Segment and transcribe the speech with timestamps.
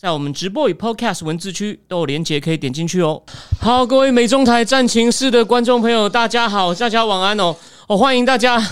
[0.00, 3.20] 在我们直播与 Podcast 文字区都有连接，可以点进去哦。
[3.60, 7.56] 好，各位美中台战情室的观众朋友，大家好，大家晚安哦。
[7.88, 8.64] 哦，欢迎大家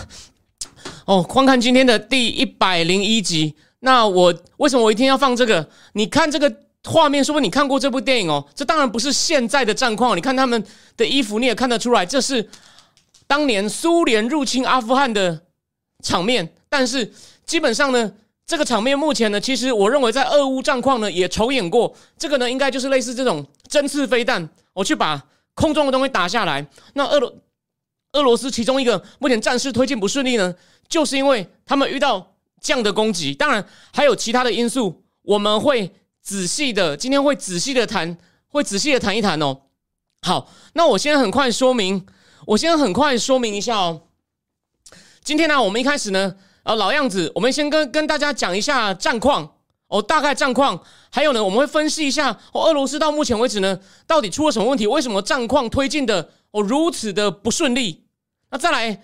[1.04, 3.56] 哦，观看今天的第一百零一集。
[3.80, 5.68] 那我为什么我一定要放这个？
[5.94, 8.46] 你看这个画面，说不定你看过这部电影哦。
[8.54, 10.64] 这当然不是现在的战况，你看他们
[10.96, 12.48] 的衣服，你也看得出来，这是
[13.26, 15.40] 当年苏联入侵阿富汗的
[16.04, 16.54] 场面。
[16.68, 17.12] 但是
[17.44, 18.12] 基本上呢。
[18.46, 21.92] 这个场面目前呢，其实我认为在俄乌战况呢也重演过。
[22.16, 25.20] 这个呢，应该就是类似这种针刺飞弹，我去把
[25.54, 26.64] 空中的东西打下来。
[26.94, 27.34] 那俄罗
[28.12, 30.54] 俄罗斯其中一个目前战事推进不顺利呢，
[30.88, 33.34] 就是因为他们遇到这样的攻击。
[33.34, 38.16] 当然还有其他的因素，我们会仔细的，今天会仔细的谈，
[38.46, 39.62] 会仔细的谈一谈哦。
[40.22, 42.06] 好，那我先很快说明，
[42.46, 44.02] 我先很快说明一下哦。
[45.24, 46.36] 今天呢，我们一开始呢。
[46.66, 49.48] 啊，老样子，我们先跟跟大家讲一下战况
[49.86, 50.76] 哦，大概战况，
[51.12, 54.84] 还有呢，我们会分析一下哦，俄罗斯到目前为止呢，到底出了什么问题？
[54.84, 58.02] 为什么战况推进的哦如此的不顺利？
[58.50, 59.00] 那再来，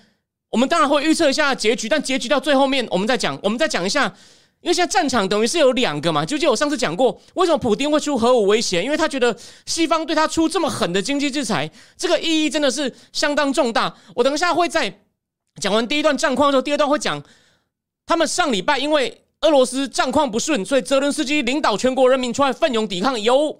[0.51, 4.13] 我们当然会预测一下结局，但结局到最后面，我们再讲，我们再讲一下，
[4.61, 8.83] 因为现在战场等于是有两个嘛，就就我上次讲过，为什么普京会出核武威胁？
[8.83, 13.95] 因为他觉得西方对他出这么狠的经济制裁，这个意义真的是相当重大。
[14.17, 14.93] 我等一下会在
[15.61, 17.23] 讲完第一段战况之后，第二段会讲。
[18.13, 23.59] 他们上礼拜因为俄罗斯战况不顺，所以泽伦斯基领导全国人民出来奋勇抵抗，由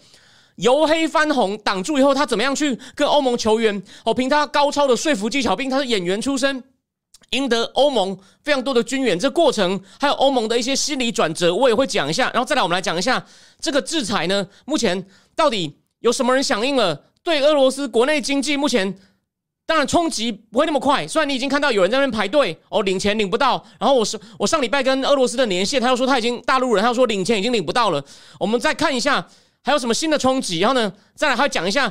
[0.56, 3.83] 由黑翻红挡住以后，他怎么样去跟欧盟求援？
[4.05, 6.62] 哦，凭他高超的说服技巧，并他是演员出身，
[7.30, 8.14] 赢得欧盟
[8.45, 9.19] 非常多的军援。
[9.19, 12.30] 这过程还有欧盟的一些心理转折，我也会讲一下。
[12.34, 13.24] 然后再来，我们来讲一下
[13.58, 17.05] 这个制裁呢，目前到底有什么人响应了？
[17.23, 18.98] 对俄罗斯国内经济目前。
[19.64, 23.64] 当然冲击不会那么快，虽然你已经看到有人在那边排队哦，领钱领不到。
[23.78, 28.05] 然后我是我上礼拜跟俄罗斯的连线，他又说他已经大陆人，他说领钱已经领不到了。
[28.39, 29.27] 我们再看一下
[29.62, 31.90] 还有什么新的冲击，然后呢，再来还要讲一下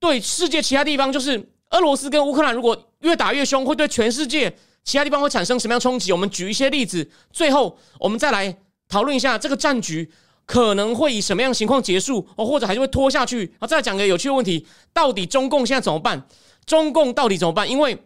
[0.00, 6.10] 对世界其他地方，就是俄罗斯跟乌克兰如果越打越凶，会对全世界其他地方会产生什么样冲击？
[6.10, 8.56] 我们举一些例子，最后我们再来
[8.88, 10.10] 讨论一下这个战局
[10.46, 13.54] 可能会以什么样情况结束哦，或者还是会拖下去。
[13.58, 16.26] 啊，再讲个有趣的问题，到底中共现在怎么办？
[16.66, 17.68] 中共到底怎么办？
[17.68, 17.98] 因为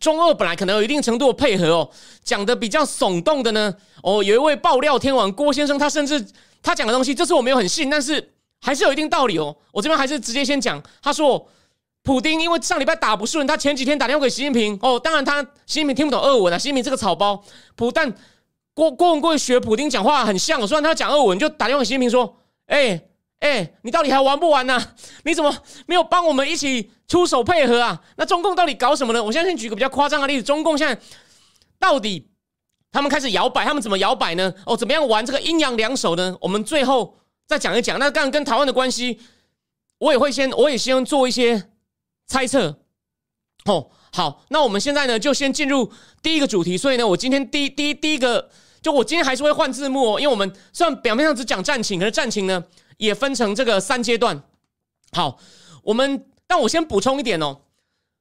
[0.00, 1.90] 中俄本来可能有一定程度的配合哦，
[2.22, 3.74] 讲的比较耸动的呢。
[4.02, 6.26] 哦，有一位爆料天王郭先生，他甚至
[6.62, 9.54] 他讲的东西，这次我没有很信，但是还是有一定道理哦。
[9.72, 11.46] 我这边还是直接先讲，他说
[12.02, 17.44] 普丁因为上礼拜打不顺，他前几天打电话给习近平哦，当然他习近平听不懂俄文啊，习近平这个草包。
[17.76, 18.14] 普但
[18.72, 23.02] 郭郭文贵学普丁讲话很像，虽然他讲俄文，就打电话给习近平说：“哎。”
[23.40, 24.94] 哎，你到底还玩不玩呢？
[25.24, 25.54] 你怎么
[25.86, 28.00] 没有帮我们一起出手配合啊？
[28.16, 29.22] 那中共到底搞什么呢？
[29.22, 30.98] 我现在先举个比较夸张的例子，中共现在
[31.78, 32.30] 到底
[32.90, 34.54] 他们开始摇摆，他们怎么摇摆呢？
[34.64, 36.34] 哦，怎么样玩这个阴阳两手呢？
[36.40, 37.98] 我们最后再讲一讲。
[37.98, 39.20] 那刚跟台湾的关系，
[39.98, 41.70] 我也会先，我也先做一些
[42.26, 42.78] 猜测。
[43.66, 45.92] 哦，好，那我们现在呢，就先进入
[46.22, 46.78] 第一个主题。
[46.78, 48.48] 所以呢，我今天第第第一个，
[48.80, 52.64] 就我今天还是会换字幕哦，因为我们虽然表面上只讲战情，可是战情呢。
[52.96, 54.42] 也分成这个三阶段。
[55.12, 55.38] 好，
[55.82, 57.60] 我们但我先补充一点哦。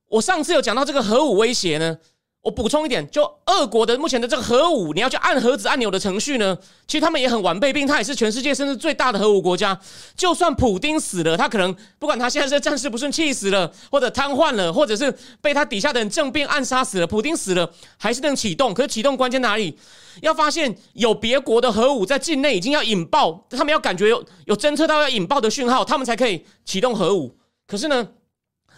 [0.10, 1.98] 我上次有讲到这个核武威胁呢，
[2.44, 9.80] 我补充一点，就俄国的目前的这个核武，你要去按核子按钮的程序呢，其实他们也很完备，并他也是全世界甚至最大的核武国家。
[10.14, 15.10] 就算普丁死了，他可能不管他现在是战事不顺气死了，或者瘫痪了，或者是
[15.40, 18.74] 被他底下的人政变暗杀死了，普丁死了还是能启动。
[18.74, 19.78] 可是启动关键哪里？
[20.22, 27.38] 要发现有别国的核武在境内已经要引爆，他们要感觉有有侦测到要引爆的讯号，他们才可以启动核武。
[27.66, 28.06] 可是呢，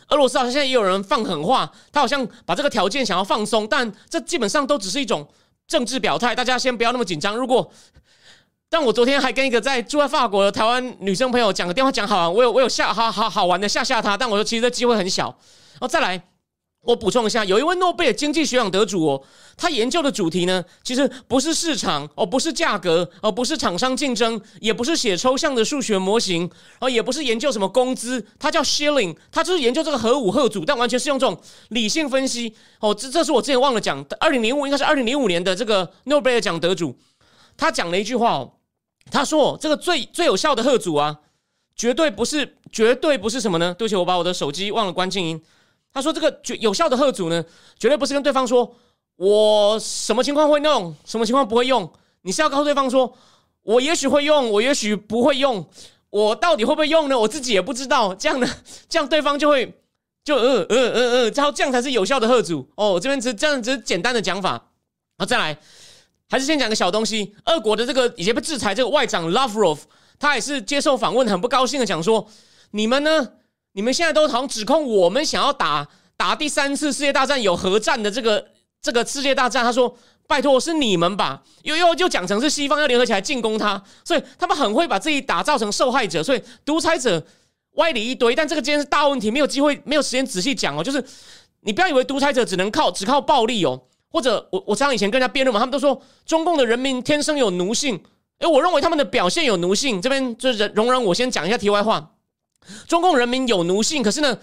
[0.09, 5.27] 俄罗斯好像现在也有人放狠话，他好像把这个条件想要放松，但这基本上都只是一种
[5.67, 6.35] 政治表态。
[6.35, 7.35] 大家先不要那么紧张。
[7.35, 7.71] 如果，
[8.69, 15.25] 但我昨天还跟一个在住在法国的台湾女生朋友讲个电话，讲好啊，我有我有吓好好好玩的吓吓她，但我说其实这机会很小。
[15.73, 16.21] 然后再来。
[16.85, 19.21] 我补充一下，有一位诺贝尔经济学奖得主哦，
[19.57, 26.49] 他研究的主题呢，其实不是市场哦，不是价格哦，不是厂商竞争，也不是写抽象的数学模型
[26.79, 31.39] 哦，也不是研究什么工资，他叫 Shilling，他就是研究这个核武核主，但完全是用这种
[31.69, 32.93] 理性分析哦。
[32.93, 36.95] 这这是我之前忘了讲，二零零五应该是二零零五年的这个诺贝尔奖得主，
[37.57, 38.53] 他讲了一句话哦，
[39.11, 41.17] 他说哦这个最最有效的核主啊，
[41.75, 43.73] 绝对不是绝对不是什么呢？
[43.73, 45.41] 对不起，我把我的手机忘了关静音。
[45.95, 47.41] 他说这个绝有效的贺阻呢，
[47.79, 48.75] 绝对不是跟对方说
[49.15, 51.89] 我什么情况会用，什么情况不会用。
[52.21, 53.17] 你是要告诉对方说，
[53.61, 55.65] 我也许会用，我也许不会用，
[56.09, 57.17] 我到底会不会用呢？
[57.17, 58.13] 我自己也不知道。
[58.13, 58.47] 这样呢，
[58.89, 59.73] 这样对方就会
[60.21, 62.99] 就呃呃呃呃，然后这样才是有效的贺阻哦。
[63.01, 64.61] 这边只这样只是简单的讲法。
[65.17, 65.57] 好，再来，
[66.29, 67.33] 还是先讲个小东西。
[67.45, 69.77] 俄国的这个以前被制裁这个外长 Lavrov，
[70.19, 72.27] 他也是接受访问，很不高兴的讲说
[72.71, 73.31] ：“你们呢？
[73.75, 75.85] 你们现在都好像指控我们想要打
[76.15, 78.47] 打第三次世界大战，有核战的这个
[78.81, 79.93] 这个世界大战。”他说
[80.27, 81.43] ：“拜托，是你们吧？
[81.63, 87.21] 又又就讲成是西方要联合起来进攻他，所以他们很会把自己打造成受害者，所以独裁者
[87.73, 88.33] 歪理一堆。
[88.33, 90.81] 但这个今天是大问题，没有机会，没有时间仔细讲哦。
[90.81, 91.03] 就是
[91.61, 98.01] 你不要以为独裁者只能靠只靠暴力哦。”或者我我常以前跟人家辩论嘛，他们都说中共的人民天生有奴性，
[98.39, 100.01] 诶，我认为他们的表现有奴性。
[100.01, 102.14] 这边就是容忍我先讲一下题外话，
[102.87, 104.37] 中共人民有奴性，可是呢，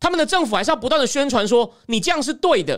[0.00, 2.74] 他们的政府还是要不断的宣传说你这样是对的，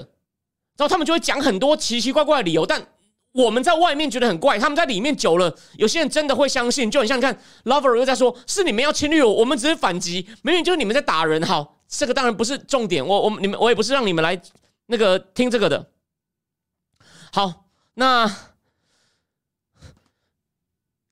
[0.76, 2.86] 然后他们就会讲很多奇奇怪怪的理由，但
[3.32, 11.40] 我们在外面觉得很怪，他们在里面久了，有些人真的会相信，就很像你看 Lover 又在说，是你们要侵略我，我们只是反击，明明就是你们在打人。
[11.44, 14.40] 好，这个当然不是重点，我我你们我也不是让你们来
[14.86, 15.90] 那个听这个的。
[17.32, 18.28] 好，那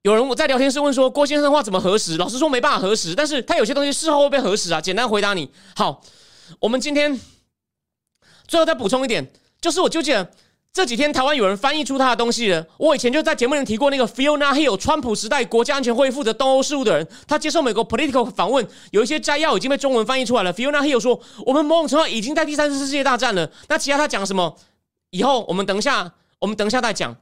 [0.08, 2.16] 有人我在聊天室问说郭先生的话怎么核实？
[2.16, 4.81] 老实说没办法核实，但是他有些东西事后会被核实啊。
[4.81, 6.00] 简单回答你，好，
[6.60, 7.20] 我们今天
[8.46, 10.26] 最后再补充一点，就是我纠结
[10.72, 12.66] 这几天台湾有人翻译出他的东西了。
[12.78, 20.54] 我以前就在节目里提过那个 Fiona Hill，川普时代国家安全会负责东欧事务的人，他接受美国 Political 访问，有一些摘要已经被中文翻译出来了。
[20.54, 23.50] Fiona Hill 说，我们某种程度已经在第三次世界大战了。
[23.69, 24.56] 那其他他讲什么？
[25.11, 27.14] 以后我们等一下，我们等一下再讲。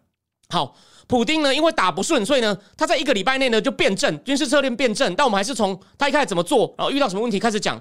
[0.48, 5.14] 好，普丁呢，因为打不顺，所以呢，他在一个礼拜内呢就变阵，军事策略变阵。
[5.14, 7.80] 但我们还是从他一开始怎么做，然后遇到什么问题开始讲。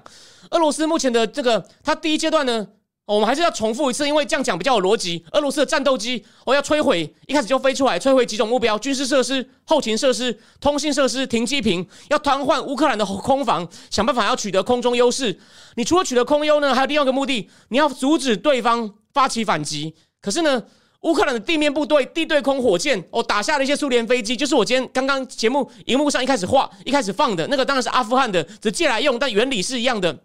[0.50, 2.66] 俄罗斯目前的这个，他第一阶段呢，
[3.04, 5.24] 我们还是要重复一次，因为这样讲比较有逻辑。
[5.32, 15.36] 俄罗斯的战斗机，我要摧毁，一开始就飞出来，摧毁几种目标：军事设施、后勤设施、通信设施、停机坪，要瘫痪乌克兰的空防，想办法要取得空中优势。
[15.74, 18.94] 你除了取得空优呢，还有另外一个目的，你要阻止对方。
[19.16, 20.62] 发起反击，可是呢，
[21.06, 30.18] 乌克兰的地面部队地对空火箭哦，打下了一些苏联飞机，就是我今天刚刚节目荧幕上一开始画、一开始放的那个，当然是阿富汗的，只借来用，但原理是一样的。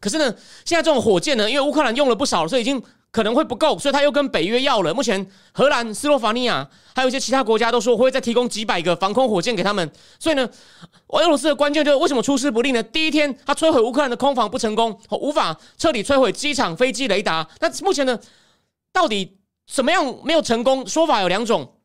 [0.00, 0.34] 可是呢，
[0.64, 4.92] 现在这种火箭呢，因为乌克兰用了不少，所以已经可能会不够，所以他又跟北约要了。
[4.92, 9.88] 目前荷兰、斯洛伐尼亚还有一些其他国家都说会再提供几百个防空火箭给他们。
[10.18, 10.48] 所以呢，
[11.08, 12.82] 俄罗斯的关键就是为什么出师不利呢？
[12.82, 17.48] 第一天他摧毁乌克兰的空防不成功，无法彻底摧毁机场、飞机、雷达。
[17.60, 18.18] 那目前呢，
[18.92, 19.38] 到底
[19.70, 20.86] 怎么样没有成功？
[20.86, 21.76] 说法有两种，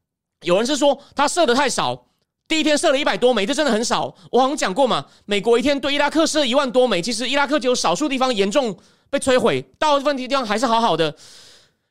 [0.42, 2.08] 有人是说他射的太少。
[2.48, 4.16] 第一天射了一百多枚，这真的很少。
[4.32, 8.76] 我好像讲过嘛，美国一天对伊拉克射一万多枚，其实伊拉克只有少数地方严重
[9.10, 11.16] 被摧毁，大部分地方还是好好的。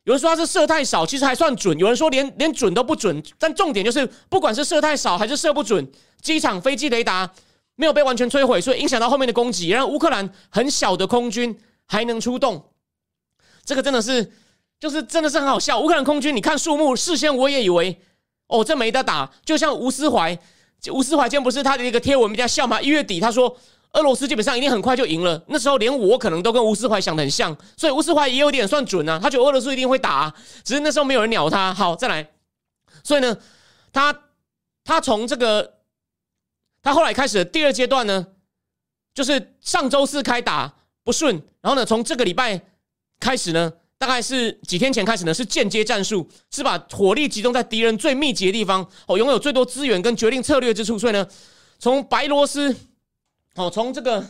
[0.05, 3.23] 有人说他是射太少，其实还算准；有人说连连准都不准。
[3.39, 5.91] 但重点就是，不管是射太少还是射不准，
[6.21, 7.29] 机场、飞机雷达
[7.75, 12.71] 没有被完全摧毁，所以影响到后面的攻击，让乌克兰很小的空军还能出动。
[13.65, 14.31] 这个真的是，
[14.85, 15.81] 就是真的是很好笑。
[15.81, 17.99] 乌克兰空军，你看数目，事先我也以为。
[18.49, 20.39] 哦，这没得打，就像吴思怀，
[20.93, 22.79] 吴思怀今天不是他的一个贴文比较笑吗？
[22.83, 23.57] 一月底他说
[23.93, 30.31] 俄罗斯基本上一定很快就赢了，那时候连我可能都跟吴思怀想的很像，所以吴思怀也有点算准啊，他觉得俄罗斯一定会打，
[30.63, 31.73] 只是那时候没有人鸟他。
[31.73, 32.29] 好，再来，
[33.03, 33.35] 所以呢，
[33.91, 34.15] 他
[34.85, 35.77] 他从这个
[36.83, 38.27] 他后来开始第二阶段呢，
[39.15, 42.61] 就是上周四开打不顺，然后呢，从这个礼拜
[43.19, 43.73] 开始呢。
[44.05, 50.99] 大概是几天前开始呢，是间接战术，是把火力集中在敌人最密集的地方，哦，拥有最多资源跟决定策略之处。
[50.99, 51.27] 所以呢，
[51.79, 52.77] 从白罗斯，
[53.55, 54.23] 哦，从这个，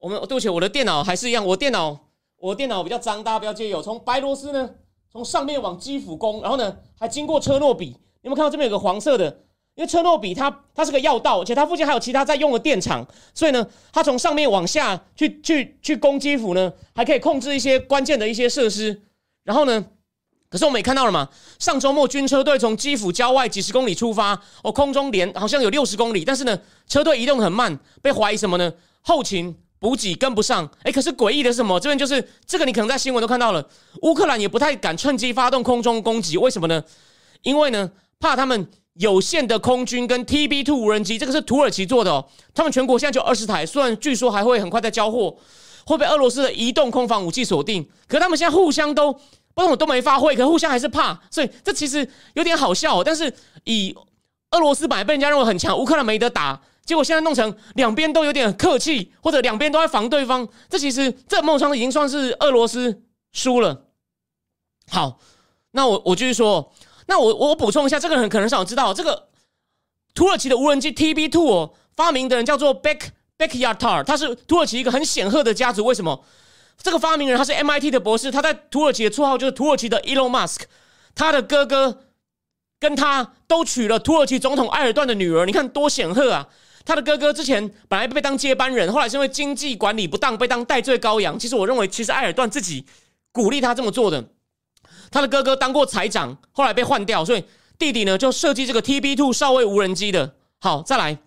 [0.00, 1.96] 我们对不起，我的电脑还是一样，我电脑
[2.38, 3.82] 我电脑比较脏，大家不要介意。
[3.82, 4.68] 从白罗斯呢，
[5.12, 7.90] 从上面往基辅攻，然后呢，还经过车诺比，
[8.22, 9.44] 有没有看到这边有个黄色的？
[9.78, 19.00] 因为车诺比它它是个要道，而且它附近还有其他在用的电厂，所以呢，它从上面往下去去去攻基辅呢，还可以控制一些关键的一些设施。
[19.44, 19.86] 然后呢，
[20.50, 21.28] 可是我们也看到了嘛，
[21.60, 26.58] 上周末军车队从基辅郊外几十公里出发，哦，空中连好像有六十公里，但是呢，
[26.88, 28.72] 车队移动很慢，被怀疑什么呢？
[29.02, 30.68] 后勤补给跟不上。
[30.82, 31.78] 哎，可是诡异的是什么？
[31.78, 33.64] 这边就是这个，你可能在新闻都看到了，
[34.02, 36.82] 乌克兰也不太敢趁机发动空中攻击，为什么呢？
[37.42, 38.68] 因为呢，怕他们。
[38.98, 42.28] 有限的空军跟 TB Two 无人机，这个是土耳其做的哦。
[42.52, 45.36] 他们全国现在就二十台，虽然据说还会很快再交货，
[45.86, 47.88] 会被俄罗斯的移动空防武器锁定。
[48.08, 49.12] 可他们现在互相都
[49.54, 53.04] 不懂，都没发挥，可互相还是怕，所以这其实有点好笑。
[53.04, 53.32] 但是
[53.64, 53.94] 以
[54.50, 60.48] 俄罗斯本来被人家认为很强，乌克兰没得打，结果现在弄成两边都有点客气，或者两边都在防对方。
[60.68, 63.00] 这其实这梦上已经算是俄罗斯
[63.30, 63.84] 输了。
[64.90, 65.20] 好，
[65.70, 66.72] 那我我继续说。
[67.08, 69.28] 那我我补充一下，这个人可能少知道，这个
[70.14, 73.00] 土耳其的无人机 TB Two，发明的人叫做 Beck
[73.36, 75.84] Beckyar Tar，他是土耳其一个很显赫的家族。
[75.84, 76.24] 为什么？
[76.80, 80.60] 这个发明人他是 MIT 的博士，他在土耳其的绰号就是土耳其的 Elon Musk。
[81.14, 82.04] 他的哥哥
[82.78, 86.46] 跟他都娶了土耳其总统埃尔段的女儿，你看多显赫啊！
[86.84, 91.38] 他的哥哥之前本来被当接班人，后来是因为经济管理不当被当代罪羔羊。
[91.38, 92.86] 其实我认为，其实埃尔段自己
[93.32, 94.24] 鼓励他这么做的。
[95.10, 97.44] 他的哥哥当过财长，后来被换掉，所以
[97.78, 100.34] 弟弟呢就设计这个 TB Two 少尉无人机的。
[100.60, 101.18] 好，再来，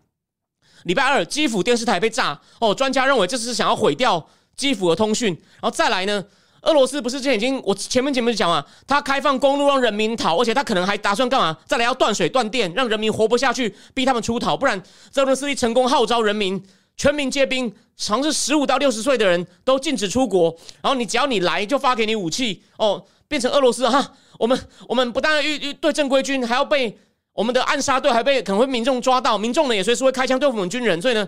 [0.83, 4.27] 礼拜二基辅电视台被炸哦，专家认为这是想要毁掉。
[4.57, 6.23] 基辅的通讯，然后再来呢？
[6.63, 11.57] 俄罗斯不是之前已经我前面节目讲嘛，他开放公路让人民逃，而且他可能还打算干嘛？
[11.65, 16.63] 再来要断水断电，让人民活不下去，逼他们出逃，不然泽伦斯基成功号召人民
[16.97, 26.95] 全民皆兵，尝试十五到六十岁的人都禁止出国，然后你只要你来就发给你武器哦，变成俄罗斯哈，我们我们不但遇遇对正规军，还要被
[27.33, 31.27] 我们的暗杀队，还被可能会民众抓到，民众呢也随时会开枪对付我们军人，所以呢。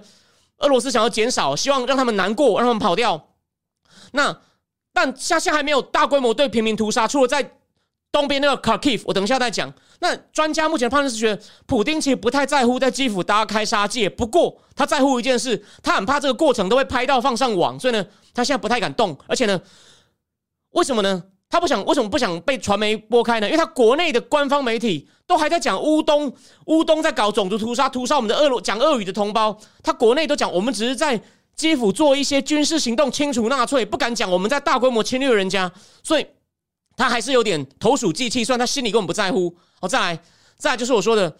[0.59, 3.29] 俄罗斯想要减少，希望让他们难过，让他们跑掉。
[4.11, 4.39] 那
[4.93, 7.57] 但下下还没有大规模对平民屠杀，除了在
[8.11, 9.73] 东边那个 Kharkiv，我等一下再讲。
[9.99, 19.17] 那专家目前判断是觉得，普丁其实不太在乎在基辅大开杀戒，不过他在乎一件事，他很怕这个过程都会拍到放上网，所以呢，他现在不太敢动。
[19.27, 19.59] 而且呢，
[20.69, 21.23] 为什么呢？
[21.53, 23.45] 他不想为什么不想被传媒拨开呢？
[23.45, 26.33] 因为他国内的官方媒体都还在讲乌东，
[26.65, 29.55] 乌东在搞种族屠杀，屠杀我们的俄罗讲俄语的同胞。
[29.83, 31.21] 他国内都讲我们只是在
[31.55, 35.71] 基辅做一些军事行动，清除纳粹，不敢讲我们在大规模侵略人家。
[36.01, 36.25] 所以
[36.97, 39.55] 他还是有点投鼠忌器，虽然他心里根本不在乎。
[39.79, 40.19] 好，再来，
[40.57, 41.37] 再来就是我说的，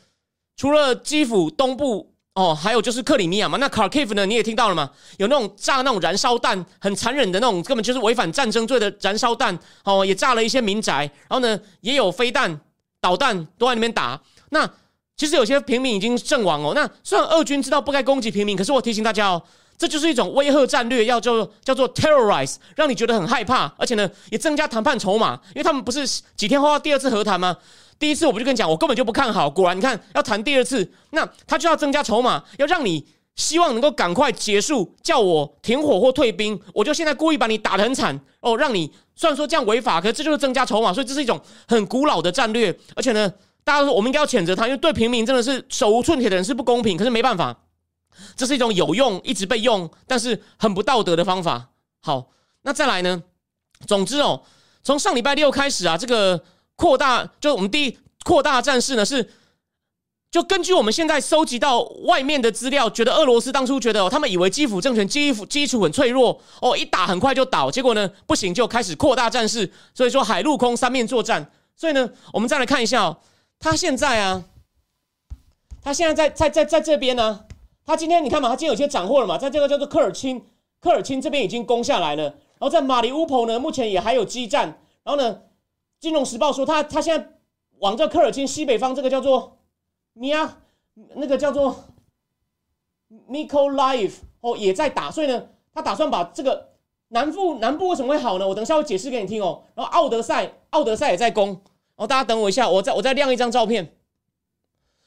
[0.56, 2.13] 除了基辅东部。
[2.36, 4.26] 哦，还有就是克里米亚嘛，那 Kharkiv 呢？
[4.26, 4.90] 你也听到了吗？
[5.18, 9.58] 有那种炸那种燃烧弹，很残忍的那种，根本就是违反战争罪的燃烧弹。
[9.84, 12.60] 哦，也炸了一些民宅，然后呢，也有飞弹、
[13.00, 14.20] 导弹都在那边打。
[14.50, 14.68] 那
[15.16, 16.74] 其实有些平民已经阵亡哦。
[16.74, 19.44] 那虽然俄军知道不该攻击平民，可是我提醒大家哦，
[19.78, 26.04] 这就是一种威吓战略，要叫叫做 terrorize，让你觉得很害怕，而且呢，也增加谈判筹码，因为他们不是
[26.36, 27.56] 几天后要第二次和谈吗？
[28.04, 29.50] 第一次我不就跟你讲，我根本就不看好。
[29.50, 33.08] 果然，你看要谈第二次，那他就要增加筹码，要让你
[33.38, 36.60] 希望能够赶快结束，叫我停火或退兵。
[36.74, 42.78] 我就现在故意把你打得很惨哦，让你虽然说这样违法，可是这就是增加筹码，所以这是一种很古老的战略。
[42.94, 43.32] 而且呢，
[43.64, 46.98] 大家说我们应该要谴责他，因为对平民真的是手无寸铁的人是不公平。
[46.98, 47.58] 可是没办法，
[48.36, 51.70] 这是一种有用、一直被用，但是很不道德的方法。
[52.02, 52.28] 好，
[52.64, 53.24] 那再来呢？
[53.88, 54.44] 总之哦，
[54.84, 56.44] 从上礼拜六开始啊，这个。
[56.76, 59.30] 扩大，就我们第一扩大战事呢，是
[60.32, 71.52] 就根据我们现在收集到外面的资料，觉得俄罗斯当初觉得他们以为基辅政权基辅基础很脆弱哦，一打很快就倒，结果呢不行，就开始扩大战事，所以说海陆空三面作战。
[71.76, 73.18] 所以呢，我们再来看一下哦，
[73.60, 74.44] 他现在啊，
[75.84, 77.46] 他现在在在在在这边呢，
[77.86, 80.44] 他今天你看嘛，他今天有些斩获了嘛，在这个叫做科尔钦，
[80.80, 85.38] 科尔钦这边已经攻下来了，然后在马里乌波呢，目前也还有激战，然后呢。
[86.04, 87.30] 金融时报说，他他现在
[87.80, 89.58] 往这科尔沁西北方这个叫做
[90.12, 90.58] 米亚，
[91.16, 91.74] 那个叫做
[93.30, 96.72] Miko Life 哦，也在打，所以呢，他打算把这个
[97.08, 98.46] 南部南部为什么会好呢？
[98.46, 99.64] 我等下会解释给你听哦。
[99.76, 103.96] 然后奥德赛，奥德赛也在攻，然后大家等我一下，我再我再亮一张照片，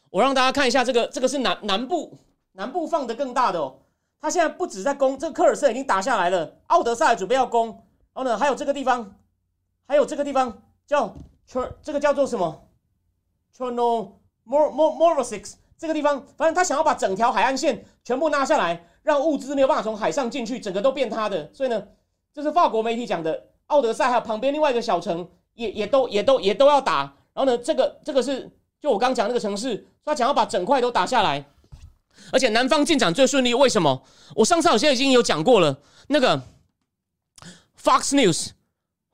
[0.08, 2.16] 我让大家看一下这个这个是南南部
[2.52, 3.80] 南部放的更大的哦。
[4.18, 7.66] 他现在不止在攻，这个科尔森已经打下来了，奥德赛准备要攻，
[8.14, 9.18] 然后呢，还有这个地方，
[9.86, 10.62] 还有这个地方。
[10.86, 11.14] 叫
[11.48, 12.68] Ch 这个叫做什么
[13.56, 14.12] Cherno
[14.46, 21.52] Mor Mor Morosix 这个地方，反正他想要把整条海岸线全部拉下来，让物资没有办法从海上进去，整个都变他的。
[21.52, 21.88] 所以呢，
[22.32, 27.14] 这是法国媒体讲的，奥德赛还有旁边另外一个小城也也都也都也都要打。
[27.34, 28.50] 然后呢，这个这个是
[28.80, 31.44] 就我刚讲那个城市，他想要把整块都打下来，
[32.32, 33.52] 而且南方进展最顺利。
[33.52, 34.02] 为什么？
[34.36, 35.78] 我上次好像已经有讲过了，
[36.08, 36.40] 那个
[37.78, 38.55] Fox News。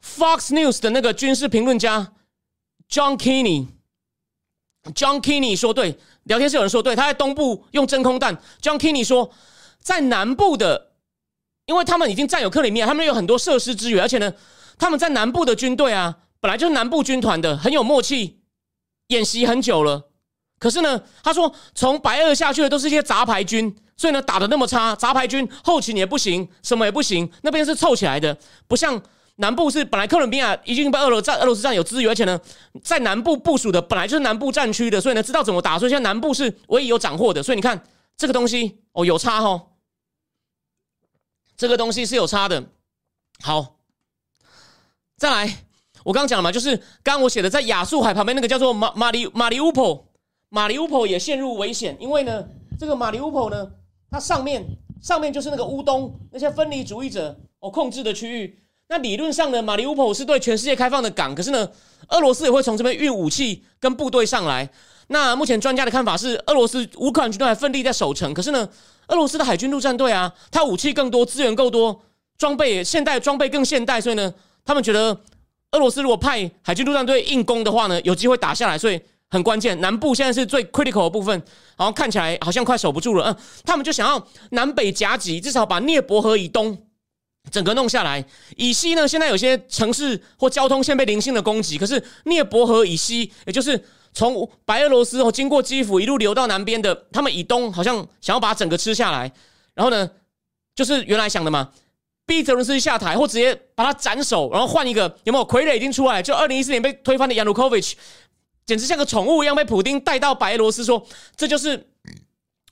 [0.05, 2.13] Fox News 的那个军事评论家
[2.91, 8.37] John Kinney，John Kinney 说对，聊天室有人说对，他在东部用真空弹。
[8.61, 9.31] John Kinney 说，
[9.81, 10.91] 在南部的，
[11.67, 14.35] 因为他们已经占有克里米亚，他们有很多设施资源，而且呢，
[14.77, 18.41] 他们在南部的军队啊，本来就是南部军团的，很有默契，
[19.07, 20.11] 演习很久了。
[20.59, 29.01] 可是呢，他说从白俄下去的都是一些杂牌军，所以呢，打的那么差，杂牌军后勤也不行，什么也不行，那边是凑起来的，不像。
[29.43, 32.41] 南部是本来克伦比亚已经被俄罗战俄罗斯战有资源，而且呢，
[32.81, 37.43] 在南部部署的本来就是南部战区的，所以呢知道怎么打，所以现在南部是唯一有斩获的。
[37.43, 37.83] 所以你看
[38.17, 39.71] 这个东西哦有差哦，
[41.57, 42.63] 这个东西是有差的。
[43.41, 43.81] 好，
[45.17, 45.65] 再来，
[46.05, 50.07] 我刚刚讲了嘛，就是刚刚我写的，在亚速海旁边那个叫做马马里马里乌普，
[50.51, 52.47] 马里乌普也陷入危险，因为呢，
[52.79, 53.73] 这个马里乌普呢，
[54.09, 54.65] 它上面
[55.01, 58.62] 上面就是那个乌东那些分离主义者哦控制的区域。
[58.93, 61.67] 那理论上呢，马里乌普是对全世界开放的港，可是呢，
[62.09, 64.69] 俄罗斯也会从这边运武器跟部队上来。
[65.07, 68.35] 那目前专家的看法是，俄罗斯乌克兰军队还奋力在守城。
[68.35, 68.69] 可是呢，
[69.09, 72.03] 俄罗斯的海军陆战队啊，它武器更多，资源够多，
[72.37, 74.31] 装备现代装备更现代，所以呢，
[74.63, 75.19] 他们觉得
[75.71, 78.77] 俄罗斯如果派海军陆战队硬攻的话呢，有机会打下来。
[78.77, 81.43] 所以很关键，南部现在是最 critical 的部分，
[81.77, 83.25] 好像看起来好像快守不住了。
[83.25, 86.77] 嗯，他们就想要南北夹击，至少把涅伯河以东
[87.51, 88.25] 整个弄下来。
[88.57, 93.83] 以西呢，现在有些城市或交通线被零星的攻击，可是涅伯河以西，也就是。
[94.15, 99.33] 从白俄罗斯哦，经过基辅一路流到南边的，他们以东好像想要把整个吃下来，
[99.73, 100.11] 然后呢，
[100.75, 101.71] 就是原来想的嘛，
[102.27, 106.23] 逼泽伦斯基下台，或直接把他斩首，然后换一个有没有傀儡已经出来？
[106.23, 107.97] 就二零一四年被推翻的亚努科维奇，
[108.67, 111.03] 简直像个宠物一样被普丁带到白俄罗斯，说
[111.35, 111.89] 这就是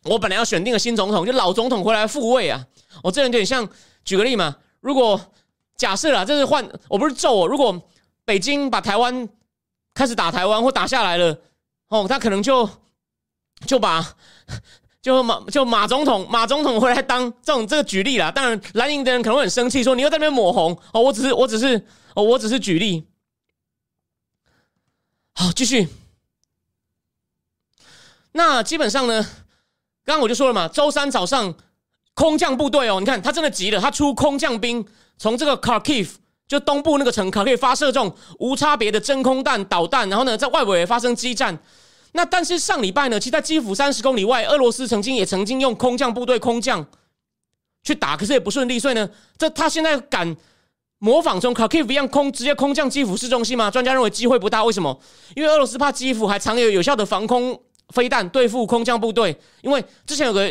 [0.04, 2.66] 我本来要选定的新总统，就老总统回来复位啊！
[3.02, 3.66] 我这人有点像，
[4.10, 5.20] 举个例嘛，如果
[5.76, 7.80] 假设啊，这是换，我不是咒我，如果
[8.24, 9.28] 北京把台湾。
[9.92, 11.36] 开始打台湾或打下来了，
[11.88, 12.66] 哦，他可能就
[13.66, 14.16] 就把
[15.02, 18.30] 就马就马总统马总统回来当这种这个举例啦。
[18.30, 21.02] 当然蓝营的人可能会很生气，说你又在那边抹红哦。
[21.02, 23.04] 我只是我只是哦，我只是举例。
[25.34, 25.88] 好，继续。
[28.32, 29.22] 那基本上呢，
[30.04, 31.52] 刚刚我就说了嘛，周三早上
[32.20, 34.84] 空降部队哦，你看他真的急了，他出空降兵
[35.16, 36.08] 从这个 Kharkiv。
[36.50, 41.56] 就东部那个城可可以发射这种无差别的真空弹导弹，然后呢，在外围发生激战。
[42.10, 46.84] 那但是上礼拜呢，其实在基辅三十公里外，俄罗斯曾经也曾经用空降部队空降
[47.84, 48.80] 去打，可是也不顺利。
[48.80, 49.08] 所以呢，
[49.38, 50.36] 这他现在敢
[50.98, 53.70] 模仿从 Kharkiv 一样空直接空降基辅市中心吗？
[53.70, 54.64] 专家认为机会不大。
[54.64, 55.00] 为什么？
[55.36, 57.56] 因为俄罗斯怕基辅还藏有有效的防空
[57.94, 59.38] 飞弹对付空降部队。
[59.62, 60.50] 因为之前有个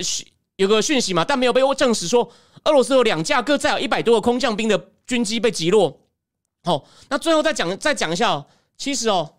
[0.60, 2.30] 有个讯息嘛，但没有被证实说
[2.65, 4.80] 俄罗斯有两架各载有一百多个空降兵的。
[5.10, 6.02] 军机被击落，
[6.63, 8.45] 好，那最后再讲再讲一下哦。
[8.78, 9.38] 其实哦，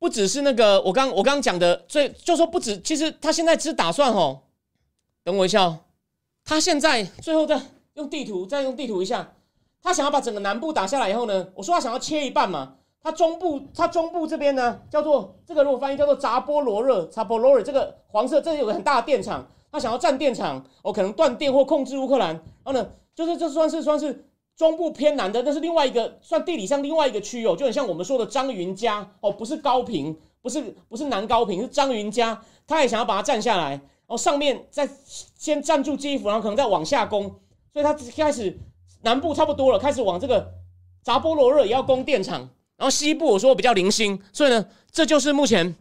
[0.00, 4.40] 不只是那个我刚我刚讲的，最就说不止，其实他现在只打算哦，
[5.22, 5.78] 等我一下哦，
[6.44, 7.62] 他现在最后再
[7.94, 9.32] 用地图再用地图一下，
[9.80, 22.28] 他想要把整个南部打下来以后呢，我说他想要切一半嘛，他中部他中部这边呢叫做这个如果翻译叫做扎波罗热扎波罗热这个黄色这里有个很大的电厂，他想要占电厂，哦可能断电或控制乌克兰，
[22.62, 24.26] 然后呢就是这算是算是。
[24.54, 37.22] 中部偏南的，那是另外一个算地理上另外一个区域哦，就很像我们说的张云家哦，不是高平，不是不是南高平，是张云家，他也想要把它占下来，然后上面再先占住基辅，然后可能再往下攻，
[37.72, 38.56] 所以他开始
[39.00, 40.52] 南部差不多了，开始往这个
[41.02, 42.40] 扎波罗热也要攻电厂，
[42.76, 45.74] 然后西部我说比较零星，所以呢，这就是目前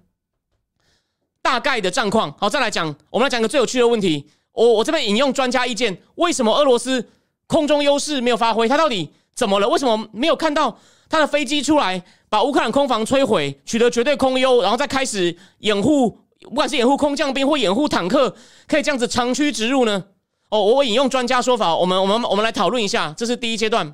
[1.42, 2.34] 大概的战况。
[2.38, 7.10] 好，再来讲，我们来讲个最有趣的问题，我我这边引用专家意见，为什么俄罗斯？
[7.48, 9.68] 空中优势没有发挥，他到底怎么了？
[9.68, 18.34] 为什么没有看到他的飞机出来把乌克兰空防摧毁，取得绝对空优，然后再开始掩护，不管是掩护空降兵或掩护坦克，
[18.70, 20.06] 可以这样子长驱直入呢？
[20.50, 23.94] 哦，我引用专家说法，我们我们我们来讨论一下，这是第一阶段。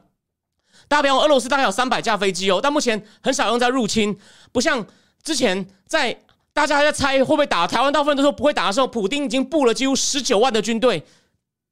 [0.88, 4.16] 大家别忘，俄罗斯大概有三百架飞机哦，但目前很少用在入侵，
[4.52, 4.86] 不像
[5.24, 6.16] 之前在
[6.58, 11.04] 大家还在猜会不会打台湾，大部分都说不会打的时候，普京已经布了几乎十九万的军队，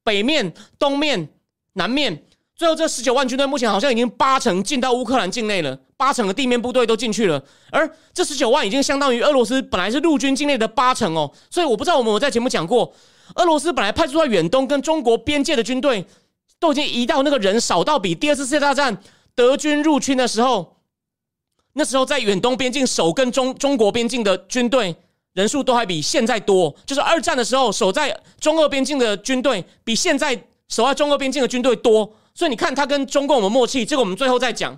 [0.04, 1.28] 北面、东面。
[1.74, 2.24] 南面
[2.56, 12.94] 最后这十九万军队目前好像已经八成进到乌克兰境内了，八成的地面部队都进去了，而这十九万已经相当于俄罗斯本来是陆军境内的八成哦，所以我不知道我们有在节目讲过，
[13.36, 16.06] 俄罗斯本来派出在远东跟中国边界的军队
[16.60, 19.02] 都已经移到那个人少到比第二次世界大战
[19.34, 20.75] 德军入侵的时候，
[21.78, 24.96] 那时候在远东边境守跟中中国边境的军队
[25.34, 30.46] 人数都还比现在多，就是二战的时候守在中俄边境的军队比现在。
[30.68, 34.76] 守在中俄边境的军队多，所以你看他跟中共有默契，这个我们最后再讲。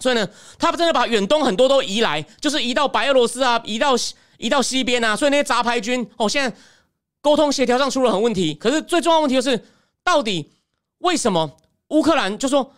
[0.00, 0.26] 所以呢，
[0.58, 3.90] 他真的把远东很多都移来，就是移到白俄罗斯啊，移到
[4.38, 5.14] 移到西边啊。
[5.14, 6.56] 所以那些杂牌军哦，现在
[7.20, 8.54] 沟通协调上出了很问题。
[8.54, 9.62] 可是最重要问题就是，
[10.02, 10.50] 到底
[11.00, 12.72] 为什么乌克兰就说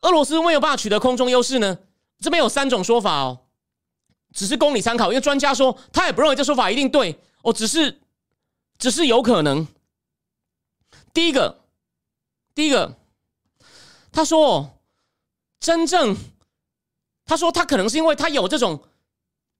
[0.00, 1.76] 俄罗斯没有办法取得空中优势呢？
[2.20, 3.40] 这边有三种说法哦，
[4.32, 5.12] 只是供你参考。
[5.12, 8.00] 因为专家说他也不认为这说法一定对哦，只是
[8.78, 9.66] 只是有可能。
[11.12, 11.62] 第一个。
[12.54, 12.96] 第一个，
[14.10, 14.80] 他说
[15.60, 16.16] ：“真正，
[17.26, 18.82] 他说他可能是因为他有这种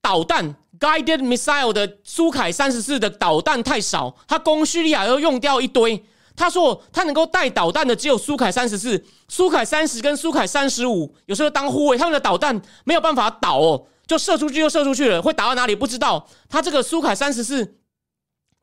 [0.01, 6.03] 导弹 guided missile 的苏凯三十四的导弹太少，他供叙利亚又用掉一堆。
[6.37, 16.29] 他说他能够带导弹的只有苏凯三十四、苏凯三十跟苏凯三十五，有时候当护卫，他们的导弹没有办法导哦，就射出去就射出去了，会打到哪里不知道。
[16.49, 17.79] 他这个苏凯三十四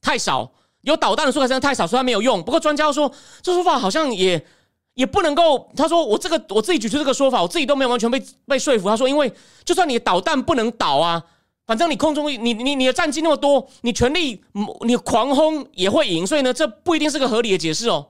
[0.01, 2.43] 太少，有导弹的苏凯三十太少，所以它没有用。
[2.43, 4.45] 不过专家说这说法好像也
[4.93, 5.71] 也不能够。
[5.75, 8.87] 他说我这个我自己举出这个说法，我自己都没有完全被被说服。
[8.87, 9.33] 他说因为
[9.65, 11.23] 就算你导弹不能导啊。
[11.65, 14.43] 反正你空中你你你的战机那么多，你全力
[14.85, 18.09] 你狂轰也会赢，所以呢，这不一定是个合理的解释哦。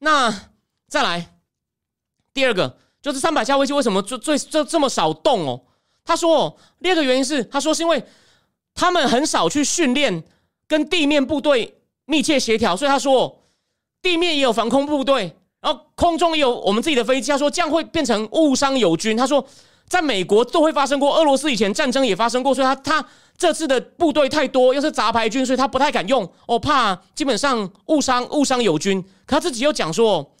[0.00, 0.50] 那
[0.88, 1.36] 再来
[2.34, 5.62] 第二个，就是三百架飞机为什么最最这这么少动哦？
[6.04, 8.02] 他说哦，第二个原因是，他说是因为
[8.74, 10.24] 他们很少去训练
[10.66, 13.36] 跟地面部队密切协调，所以他说哦
[14.02, 17.30] 地面也有防空部队，然后空中也有我们自己的飞机。
[17.30, 19.16] 他说这样会变成误伤友军。
[19.16, 19.46] 他说。
[19.88, 23.04] 在美国都会发生过，俄罗斯以前战争也发生过，所以他他
[23.38, 29.02] 这次的部队太多，又是杂牌军，所以他不太敢用，我怕基本上误伤误伤友军。
[29.24, 30.34] 可他自己又讲说，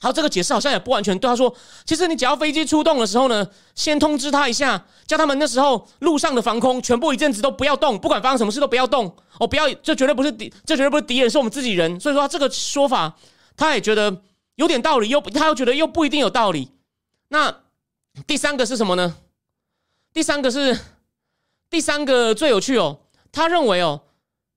[0.00, 1.28] 他这个解释好像也不完全对。
[1.28, 12.00] 他说，其实你只要飞机出动的时候呢，先通知他一下，叫他们那时候路上的防空全部一阵子都不要动，不管发生什么事都不要动，哦，不要，这绝对不是敌，这绝对不是敌人，是我们自己人。
[12.00, 13.14] 所以说这个说法，
[13.56, 14.22] 他也觉得
[14.56, 16.70] 有点道理，又他又觉得又不一定有道理。
[17.28, 17.54] 那。
[18.26, 19.16] 第三个是什么呢？
[20.12, 20.78] 第三个是
[21.68, 23.00] 第三个最有趣哦。
[23.32, 24.00] 他认为哦，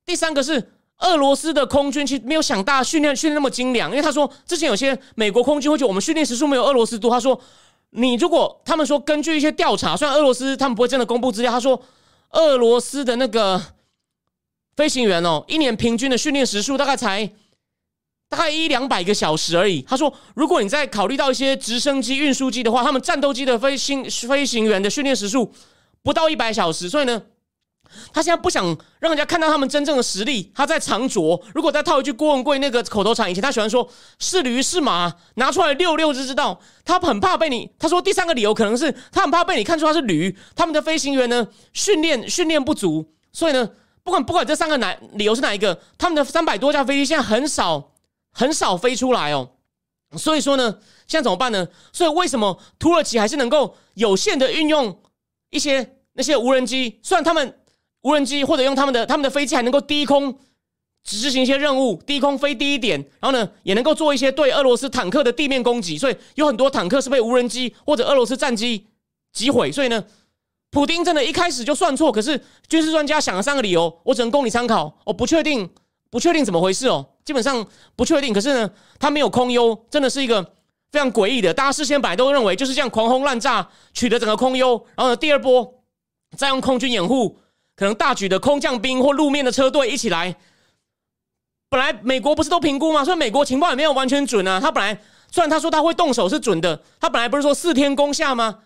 [0.05, 7.09] 第三个是俄罗斯的空军其实没有想大训练训练那么精良，因为他说之前有些美国空军会觉得我们训练时数没有俄罗斯多。
[7.09, 7.39] 他说
[7.89, 11.81] 你如果他们说根据一些调查，虽然俄罗斯他们不会真的公布资料，他说
[12.31, 13.59] 俄罗斯的那个
[14.75, 17.31] 飞行员哦，一年平均的训练时数大概才。
[18.29, 19.81] 大概一两百个小时而已。
[19.83, 25.53] 他说，如果你再考虑到一些直升机、运输机的话，他们战斗机的飞行飞行员的训练时数
[26.03, 26.89] 不到一百小时。
[26.89, 27.21] 所以呢，
[28.11, 28.65] 他现在不想
[28.99, 30.51] 让人家看到他们真正的实力。
[30.53, 31.41] 他在藏拙。
[31.55, 33.87] 如果再套一句郭文贵那个口头禅，以前他喜欢说
[34.19, 36.59] 是驴是马，拿出来溜溜就知道。
[36.83, 37.69] 他很怕被你。
[37.79, 40.37] 他说第三个理由可能是他很怕被你看出他是驴。
[40.53, 43.13] 他们的飞行员呢，训练训练不足。
[43.31, 43.69] 所以呢，
[44.03, 47.93] 不管不管这三个哪理由是哪一个，他们的三百多架飞机现在很少。
[48.37, 49.49] 很少飞出来哦，
[50.15, 51.67] 所以说呢，现在怎么办呢？
[51.91, 55.01] 所以为什么土耳其还是能够有限的运用
[55.49, 56.99] 一些那些无人机？
[57.01, 57.59] 虽然他们
[58.03, 60.37] 无人机或者用他们的他们的飞机还能够低空
[61.03, 65.97] 执行一些任务，低空飞低一点，然后呢也能够做一些对俄罗斯坦克的地面攻击。
[65.97, 68.85] 所以有很多坦克是被无人机或者俄罗斯战机
[69.33, 69.71] 击毁。
[69.71, 70.03] 所以呢，
[70.69, 72.11] 普丁真的一开始就算错。
[72.11, 74.99] 可是军事专家想了三个理由，我只能供你参考。
[75.05, 75.67] 我不确定。
[76.09, 78.33] 不确定怎么回事哦，基本上不确定。
[78.33, 80.41] 可是呢，他没有空优，真的是一个
[80.93, 81.53] 非常诡异的。
[81.53, 85.73] 大家事先本来都认为就是这样狂轰滥炸取得整个空优，然后呢，第二波
[86.37, 87.37] 再用空军掩护，
[87.75, 90.37] 可能大举的空降兵或路面的车队一起来。
[91.69, 93.03] 本来美国不是都评估吗？
[93.03, 94.57] 所以美国情报也没有完全准啊。
[94.57, 94.97] 他本来
[95.29, 98.59] 虽然他说他会动手是准的，他本来不是说四天攻下吗？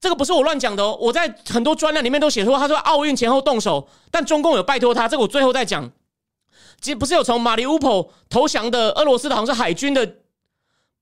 [0.00, 5.08] 这个不是我乱讲的哦，我在很多专栏里面都写说，他说奥运前后动手，但中共有拜托他。
[5.08, 5.88] 这个我最后再讲。
[6.80, 10.16] 其实不是有从马里乌波投降的俄罗斯的，好像是海军的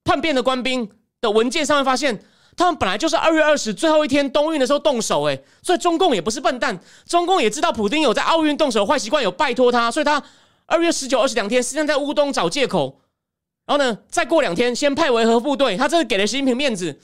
[0.04, 0.88] 叛变的官兵
[1.20, 2.24] 的文件上面发现，
[2.56, 10.22] 他们本来就是二月二十最后一天冬运的时候动手，哎，所以中共也不是笨蛋，中共也知道普京有在奥运动手坏习惯，有拜托他，所以他
[10.66, 13.00] 二月十九、二十两天实际上在乌东找借口，
[13.66, 17.00] 然后呢，再过两天先派维和部队，他这是给了习近平面子，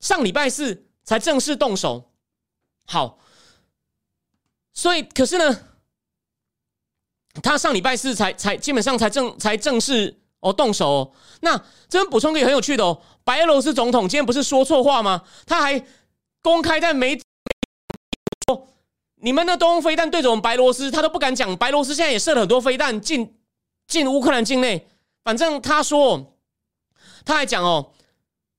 [0.00, 2.10] 上礼拜四才正式动手，
[2.86, 3.18] 好，
[4.72, 5.58] 所以可是呢？
[7.40, 11.14] 他上礼拜四才才基本上才正才正式哦动手。
[11.40, 11.56] 那
[11.88, 15.22] 这边补充个很有趣的哦，白俄罗斯总统今天不是说错话吗？
[15.46, 15.82] 他还
[16.42, 17.22] 公开在媒体
[18.46, 18.68] 说
[19.22, 21.56] 你们的东风飞弹对着我们白罗斯，他都不敢讲。
[21.56, 23.34] 白罗斯现在也射了很多飞弹进
[23.86, 24.86] 进乌克兰境内。
[25.24, 26.34] 反正他说
[27.24, 27.92] 他还讲哦，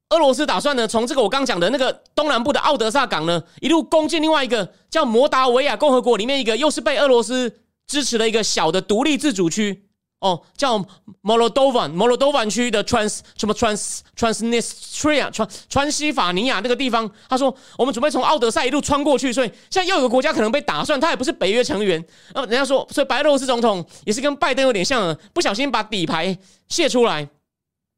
[0.09, 7.59] 俄罗斯打算呢从这个我刚讲的那个东南部的奥德萨港呢一路攻进另外一个叫摩达维亚共和国里面一个又是被俄罗斯。
[7.87, 9.85] 支持了一个小的独立自主区，
[10.19, 10.79] 哦，叫
[11.21, 17.11] Moldovan，Moldovan 区的 Trans 什么 Trans Transnistria 川川西法尼亚那个地方。
[17.27, 22.03] 他说，我们准备从奥德赛一路穿过去，所以现在又有个国家可能被打算，他也不是北约成员。
[22.33, 26.37] 呃，人家说，所以白俄罗斯总统也是跟拜登有点像，不小心把底牌
[26.69, 27.27] 泄出来。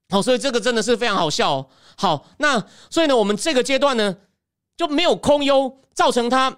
[0.10, 1.70] 好，所以这个真的是非常好笑。
[1.96, 4.18] 好，那所以呢，我们这个阶段呢
[4.76, 6.58] 就没有空优，造成他。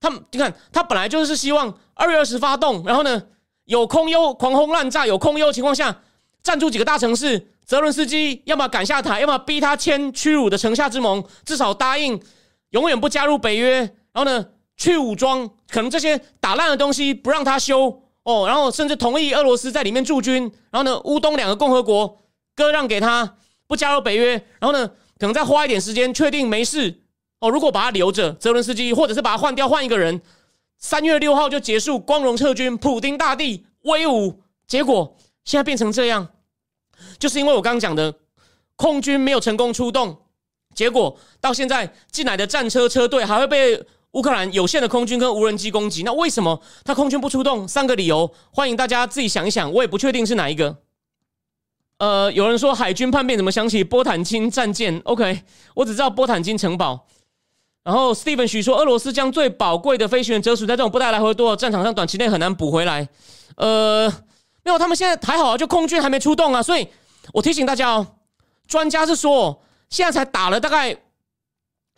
[0.00, 3.22] 他们你看，他本来就是希望二月二十发动，然后呢
[3.64, 6.02] 有空优狂轰滥炸，有空优情况下
[6.42, 12.20] 占住几个大城市，泽伦斯基要么赶下台，要么逼他签屈辱的城下之盟，至少答应
[12.70, 13.78] 永远不加入北约，
[14.12, 22.22] 然后呢去武装，可能这些打烂的东西不让他修哦，然后甚至同意俄罗斯在里面驻军，然后呢，乌东两个共和国
[22.54, 24.86] 割让给他，不加入北约，然后呢，
[25.18, 27.02] 可能再花一点时间确定没事
[27.40, 27.50] 哦。
[27.50, 30.20] 如果把他留着，泽伦斯基，或者是把他换掉，换一个人，
[30.78, 34.42] 三月六号就结束，光荣撤军，普丁大帝威武。
[34.66, 36.28] 结果现在变成这样，
[37.18, 38.14] 就是因为我刚刚讲的
[38.76, 40.16] 空军没有成功出动，
[40.74, 43.86] 结果到现在进来的战车车队还会被。
[44.12, 47.68] 乌克兰有限的空军跟无人机攻击，那为什么他空军不出动？
[47.68, 50.74] 三个理由，欢迎大家自己想一想，我也不确定是哪一个。
[51.98, 55.42] 呃，有人说海军叛变，怎么想起波坦金战舰？OK，
[55.74, 57.06] 我只知道波坦金城堡。
[57.86, 63.08] 然后 Steven 许说，俄罗斯将最宝贵的飞行员折损在这种不带来回多的战场上，短期内很难补回来。
[63.56, 64.12] 呃，
[64.64, 66.60] 没有，他们现在还好啊，就空军还没出动啊。
[66.60, 66.88] 所以
[67.32, 68.04] 我提醒大家哦，
[68.66, 70.96] 专家是说，现在才打了大概。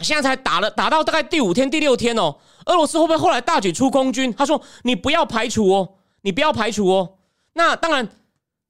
[0.01, 2.37] 现在才打了，打到大概第五天、第六天哦。
[2.67, 4.33] 俄罗斯会不会后来大举出空军？
[4.33, 7.15] 他说：“你不要排除哦，你不要排除哦。”
[7.55, 8.09] 那当然，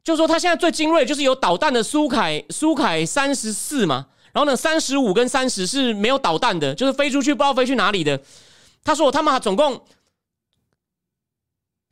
[0.02, 4.06] 就是说他现在最精锐就是有导弹的苏凯苏凯三十四嘛。
[4.38, 8.20] 然后呢，三十五跟三十是没有导弹的，就是飞出去不知道飞去哪里的。
[8.84, 9.82] 他说他们总共。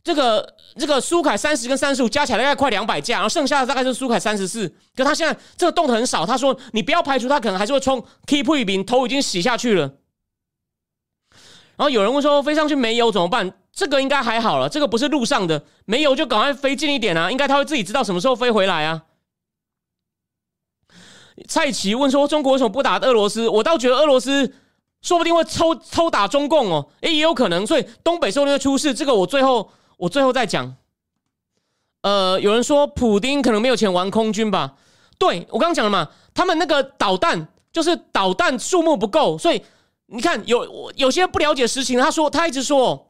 [0.05, 4.73] 这个这个苏凯三十跟三十五加起来大概快两百架，然后剩下的大概是苏凯三十四。
[4.95, 6.25] 可他现在这个动的很少。
[6.25, 9.95] 他说：“你不要排除他可能还是会冲 keep 一兵，头已经洗下去了。”
[11.77, 17.29] 然后有人问说：“飞上去没油怎么办？”这个应该还好了，这个不是路上的，没油就赶快飞近一点啊！
[17.29, 19.03] 应该他会自己知道什么时候飞回来啊。
[21.49, 24.55] 蔡奇问说：“中国为什么不打俄罗斯？”我倒觉得俄罗斯
[25.03, 27.67] 说不定会抽抽打中共哦，诶，也有可能。
[27.67, 29.71] 所以东北说不定会出事，这个我最后。
[29.99, 30.77] 我最后再讲，
[32.03, 34.75] 呃，有人说普丁可能没有钱玩空军吧？
[35.17, 39.63] 对我刚刚讲了嘛，他们那个导弹就是导弹数目不够，所以
[40.09, 43.06] 你看有有些不了解实情，他说他一直说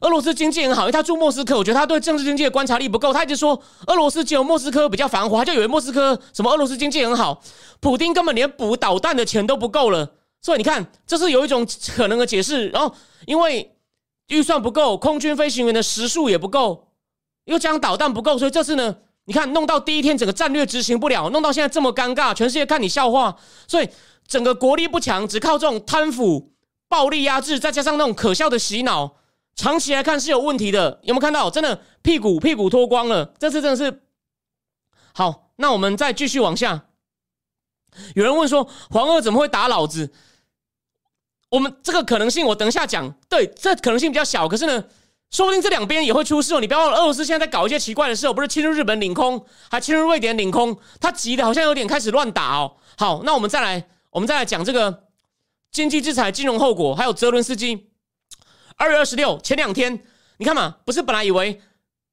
[0.00, 7.42] 俄罗斯经济很好，因为他住莫斯科，我觉得他对政治经济的观察力不够，他一直说俄罗斯只有莫斯科比较繁华，他就以为莫斯科什么俄罗斯经济很好，
[7.80, 10.10] 普丁根本连补导弹的钱都不够了，
[10.42, 12.94] 所以你看这是有一种可能的解释，然后
[13.26, 13.74] 因为。
[14.30, 16.88] 预算不够，空军飞行员的时数也不够，
[17.46, 23.34] 又讲导弹不够，所以这次呢，你看弄到第一天整个战略执行不了，弄到现在这么尴尬，全世界看你笑话，
[23.66, 23.88] 所以
[24.26, 26.52] 整个国力不强，只靠这种贪腐、
[26.90, 29.14] 暴力压制，再加上那种可笑的洗脑，
[29.58, 31.00] 长期来看是有问题的。
[31.02, 31.50] 有没有看到？
[31.50, 34.02] 真的屁股屁股脱光了，这次真的是
[35.12, 35.50] 好。
[35.56, 36.84] 那我们再继续往下，
[38.14, 40.12] 有人问说，黄二怎么会打老子？
[41.48, 43.12] 我们这个可能性，我等一下讲。
[43.28, 44.84] 对，这可能性比较小，可是呢，
[45.32, 46.60] 说不定这两边也会出事哦。
[46.60, 52.76] 你不要忘了，俄罗斯现在在搞一些奇怪的事哦，不是侵入日本领空，还侵入瑞典领空，他急的好像有点开始乱打哦。
[52.96, 55.08] 好，那我们再来，我们再来讲这个
[55.72, 57.87] 经济制裁、金融后果，还有泽伦斯基。
[58.78, 60.02] 二月二十六前两天，
[60.38, 61.60] 你看嘛，不是本来以为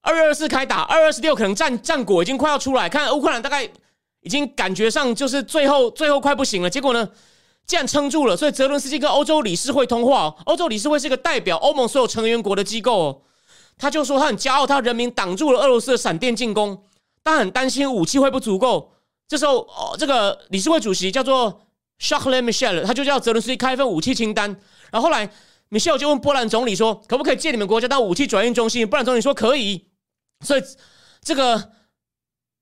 [0.01, 3.63] 二月二十四开打，二月二十六可能战战果已经快要出来，看乌克兰大概
[4.21, 7.07] 已经感觉上就是最后最后快不行了，结果呢？
[7.67, 10.35] 竟然撑住了，所以泽伦斯基跟欧洲理事会通话。
[10.45, 13.21] 欧洲理事会是个代表欧盟所有成员国的机构，哦
[13.77, 16.83] 他就说他很骄傲，他人民挡住了俄罗斯的闪电进攻，
[17.23, 18.93] 但很担心武器会不足够。
[19.27, 21.61] 这时候，哦，这个理事会主席叫做
[21.99, 24.55] Charles Michel，他就叫泽伦斯基开一份武器清单。
[24.91, 25.27] 然后来
[25.69, 29.87] ，Michel 就问波兰总理说：“可不可以借你们国家当武器转运中心？”波兰总理说：“可以。”
[30.45, 30.61] 所以，
[31.21, 31.71] 这个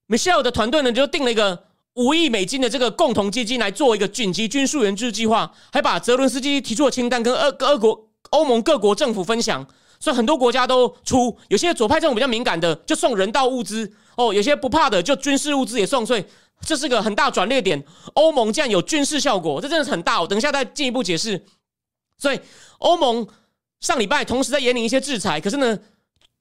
[0.08, 1.64] Michel 的团队呢，就定了一个。
[1.96, 9.64] 五亿美金的这个共同基金来做一个紧急军事援助计划，还把泽伦斯基提出的清单跟俄俄国欧盟各国政府分享，
[10.00, 16.24] 所以很多国家都出，有些左派这种比较敏感的就送人道物资哦，有些不怕的就军事物资也送，所以
[16.62, 17.80] 这是个很大转捩点。
[18.14, 20.20] 欧盟竟然有军事效果，这真的是很大。
[20.20, 21.40] 我等一下再进一步解释。
[22.18, 22.40] 所以
[22.78, 23.26] 欧盟
[23.80, 25.78] 上礼拜同时在严领一些制裁，可是呢？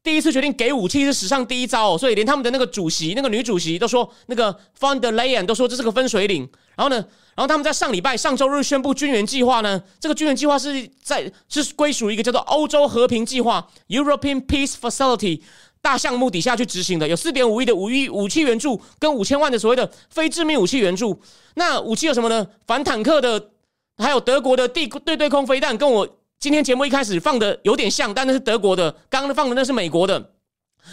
[0.03, 6.41] 第一次决定给武器是史上第一招，所以连他们的那个主席、那个女主席都说，那个 von der Leyen 都说这是个分水岭。
[6.75, 6.97] 然后呢，
[7.35, 15.39] 然后他们在上礼拜、上周日宣布军援计划呢，这个军援计划是在是归属一个叫做欧洲和平计划 （European Peace Facility）
[15.81, 21.17] 大项目底下去执行的，有四点五亿的武亿武器援助跟五千万的所谓的非致命武器援助。
[21.53, 22.45] 那武器有什么呢？
[22.67, 23.51] 反坦克的，
[23.97, 26.07] 还有德国的地对对空飞弹，跟我。
[26.39, 30.31] 今天节目一开始放的有点像，但那是德国的；刚刚放的那是美国的，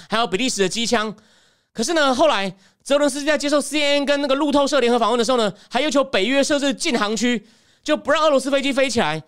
[0.09, 1.13] 还有比利时的机枪。
[1.73, 7.45] 可是呢，后来泽伦斯基在接受 CNN 跟那个路透社联合访问的时候呢，还要求北约设置禁航区，
[7.83, 9.21] 就不让俄罗斯飞机飞起来。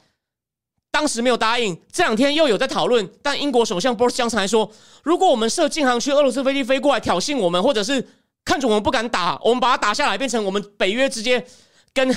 [0.92, 3.10] 当时没有答应，这两天又有在讨论。
[3.20, 4.70] 但英国首相 Boris Johnson 还说，
[5.02, 8.06] 如果我们设禁航区，俄罗斯飞机飞过来挑衅我们，或者是
[8.44, 11.44] 看着我们不敢打，我们把它打下来，变成我们北约直接
[11.92, 12.16] 跟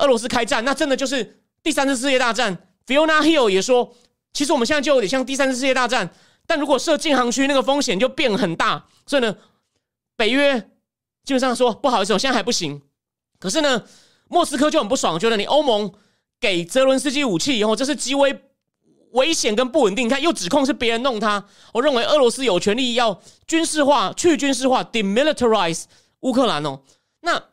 [0.00, 2.66] 俄罗斯开战，那真的就是第三次世界大战。
[2.86, 3.94] Fiona Hill 也说，
[4.32, 6.10] 其实我们现在就有点像第三次世界大战，
[6.46, 8.86] 但如果设禁航区，那个风险就变很大。
[9.06, 9.36] 所以呢，
[10.16, 10.58] 北约
[11.24, 12.82] 基本上说不好意思，我现在还不行。
[13.38, 13.84] 可是呢，
[14.28, 15.92] 莫斯科就很不爽，觉得你欧盟
[16.40, 18.42] 给泽伦斯基武器以后，这是极为
[19.12, 20.06] 危险跟不稳定。
[20.06, 21.44] 你看，又指控是别人弄他。
[21.72, 25.84] 我认为俄罗斯有权利要军事化、去军事化、demilitarize
[26.20, 26.80] 乌克兰哦。
[27.20, 27.49] 那。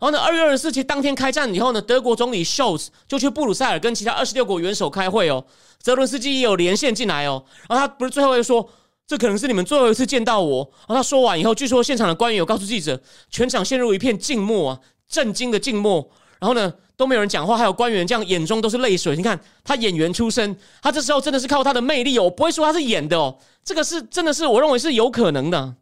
[0.00, 0.18] 然后呢？
[0.18, 5.44] 二月二十四日当天开战以后呢，德国总理 Scholz 就去布鲁塞尔跟其他二十六国元首开会哦。
[5.78, 7.44] 泽伦斯基也有连线进来哦。
[7.68, 8.66] 然后他不是最后又说，
[9.06, 10.66] 这可能是你们最后一次见到我。
[10.88, 16.10] 然后他说完以后，据说现场的官员有告诉记者，全场陷入一片静默啊，震惊的静默。
[16.38, 19.14] 然后呢，都没有人讲话，还有官员这样眼中都是泪水。
[19.14, 25.74] 你看他演员出身，他这时候真的是靠他的魅力哦，我不会说他是演的哦，这个是真的是我认为是有可能的，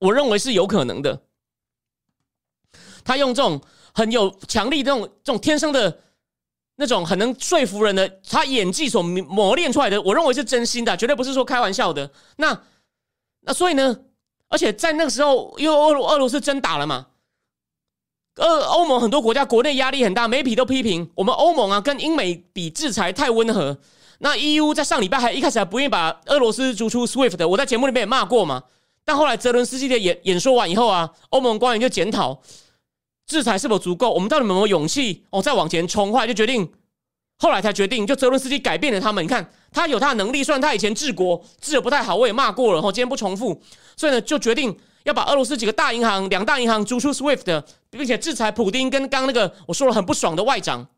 [0.00, 1.22] 我认为是有可能的。
[3.08, 3.58] 他用这种
[3.94, 5.98] 很有强力、这种这种天生的
[6.76, 12.10] 那种很能说服人的，他演技所磨练出来的，我认为是真心的，绝对不是说开玩笑的。
[12.36, 12.60] 那
[13.40, 13.96] 那所以呢，
[14.48, 17.06] 而且在那个时候，因为俄俄罗斯真打了嘛，
[18.36, 23.78] 俄欧盟很多国家国内压力很大，媒体都批评我们欧盟啊，跟英美比制裁太温和。
[24.18, 28.64] 那 EU 在上礼拜还一开始还不愿意把俄罗斯逐出 SWIFT，我在节目里面也骂过嘛。
[29.02, 32.42] 但后来泽伦斯基的演演说完以后啊，欧盟官员就检讨。
[33.28, 34.10] 制裁是否足够？
[34.10, 35.40] 我们到底有没有勇气哦？
[35.40, 36.66] 再往前冲，后来就决定，
[37.36, 39.22] 后来才决定，就泽伦斯基改变了他们。
[39.22, 42.80] 你看，他有他的能力，虽然他以前治国治的不太好，我也骂过了。
[42.80, 43.62] 哦，今天不重复。
[43.96, 50.88] 所以呢，就决定要把俄罗斯几个大银行、两大银行逐出 SWIFT，并且制裁普丁跟刚那个我说了很不爽的外长。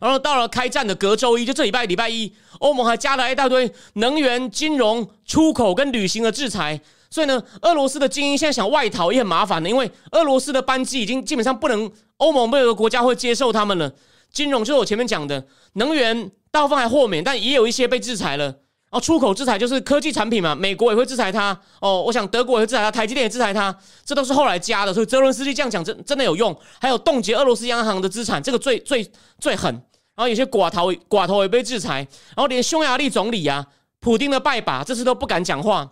[0.00, 6.80] 然后到了开战的隔周一，就这礼拜礼拜一，欧盟还加了一大堆能源、金融、出口跟旅行的制裁。
[7.12, 13.92] 所以呢，俄罗斯的精英现在想外逃也很麻烦的，因为俄罗斯的班机已经基本上不能，欧盟没有个国家会接受他们了。
[14.32, 18.46] 金融就是我前面讲的，能源大部分还豁免，但也有一些被制裁了。
[18.46, 21.58] 然后出口制裁就是科技产品嘛，美国也会制裁它。
[21.80, 23.74] 哦，我想德国也会制裁它，台积电也制裁它，
[24.06, 24.94] 这都是后来加的。
[24.94, 26.58] 所以泽伦斯基这样讲真真的有用。
[26.80, 29.06] 还有冻结俄罗斯央行的资产，这个最最
[29.38, 29.70] 最狠。
[30.14, 33.66] 然后有些寡头寡头也被制裁，然后连匈牙利总理啊，
[34.00, 35.90] 普京的拜把这次都不敢讲话。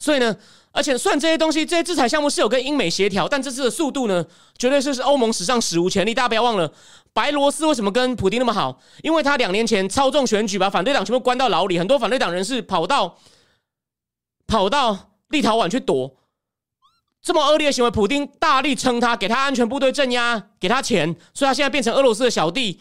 [0.00, 0.34] 所以呢，
[0.72, 4.24] 而且虽然这些东西、这些制裁项目是有跟英美协调，但这次的速度呢，
[4.58, 6.14] 绝对是是欧盟史上史无前例。
[6.14, 6.72] 大家不要忘了，
[7.12, 8.80] 白罗斯为什么跟普京那么好？
[9.02, 13.18] 因为他两年前操纵选举，把反对党全部关到牢里，很多反对党人士跑到
[14.46, 16.16] 跑到立陶宛去躲。
[17.22, 22.80] 这么恶劣的行为，普京大力撑他，给他安全部队镇压，给他钱，所以他现在变成俄罗斯的小弟。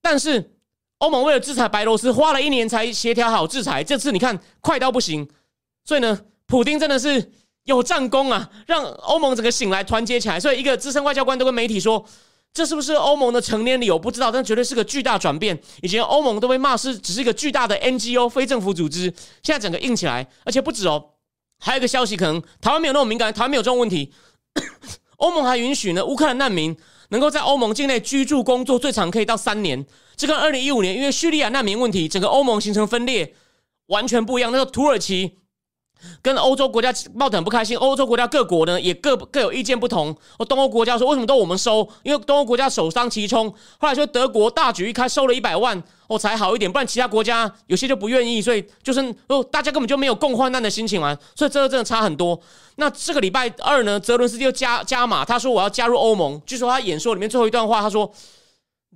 [0.00, 0.56] 但是
[0.96, 3.84] 欧盟为了制裁白罗斯，花了一年才协调好制裁。
[3.84, 5.28] 这次你看，快到不行。
[5.84, 7.32] 所以呢，普京真的是
[7.64, 10.38] 有战功啊，让欧盟整个醒来、团结起来。
[10.38, 12.04] 所以，一个资深外交官都跟媒体说
[12.52, 13.90] ：“这是不是欧盟的成年礼？
[13.90, 15.60] 我不知道，但绝对是个巨大转变。
[15.80, 21.10] 以前欧盟都被骂是只是一个巨大的 NGO 非政府组织，现在整个硬起来，而且不止哦。
[21.58, 24.12] 还有一个消息，可能台湾没有那么敏感，台湾没有这种问题。
[25.18, 26.76] 欧盟还允许呢，乌克兰难民
[27.10, 29.86] 能够在欧盟境内居住、工作，最长可以到三年。
[30.16, 33.34] 这跟二零一五年因为叙利亚难民问题，整个欧盟形成分裂，
[33.86, 34.50] 完全不一样。
[34.50, 35.41] 那个土耳其。
[36.20, 40.14] 跟欧洲国家闹得很不开心，欧洲国家各国呢也各各有意见不同。
[40.38, 41.88] 哦，东欧国家说为什么都我们收？
[42.02, 43.48] 因为东欧国家首当其冲。
[43.78, 48.40] 后来说德国大举一开收了一百万，哦才好一点，不然其他国家有些就不愿意。
[48.40, 51.16] 所以就是哦，大家根本就没有共患难的心情嘛。
[51.34, 52.40] 所以这个真的差很多。
[52.76, 56.40] 那这个礼拜二呢，泽伦斯基又加加码，他说我要加入欧盟。
[56.46, 58.10] 据说他演说里面最后一段话，他说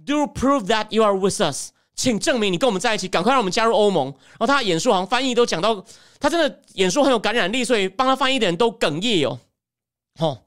[0.06, 4.06] ：“Do prove that you are with us。”请证明你跟我们在一起，赶快让我们加入欧盟。
[4.06, 5.82] 然后他演说好像翻译都讲到，
[6.20, 9.40] 他真的演说很有感染力，所以帮他翻译的人都哽咽哦。
[10.18, 10.38] 哦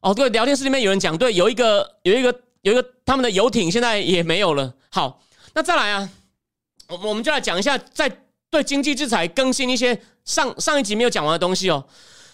[0.00, 4.74] 哦，对，聊天室里面有人讲，对，有一个有一个有一个他们的游艇现在也没有了。
[4.90, 5.20] 好，
[5.52, 6.08] 那再来啊，
[6.88, 8.10] 我我们就来讲一下，在
[8.50, 11.84] 对经济制裁更新一些上上一集没有讲完的东西哦。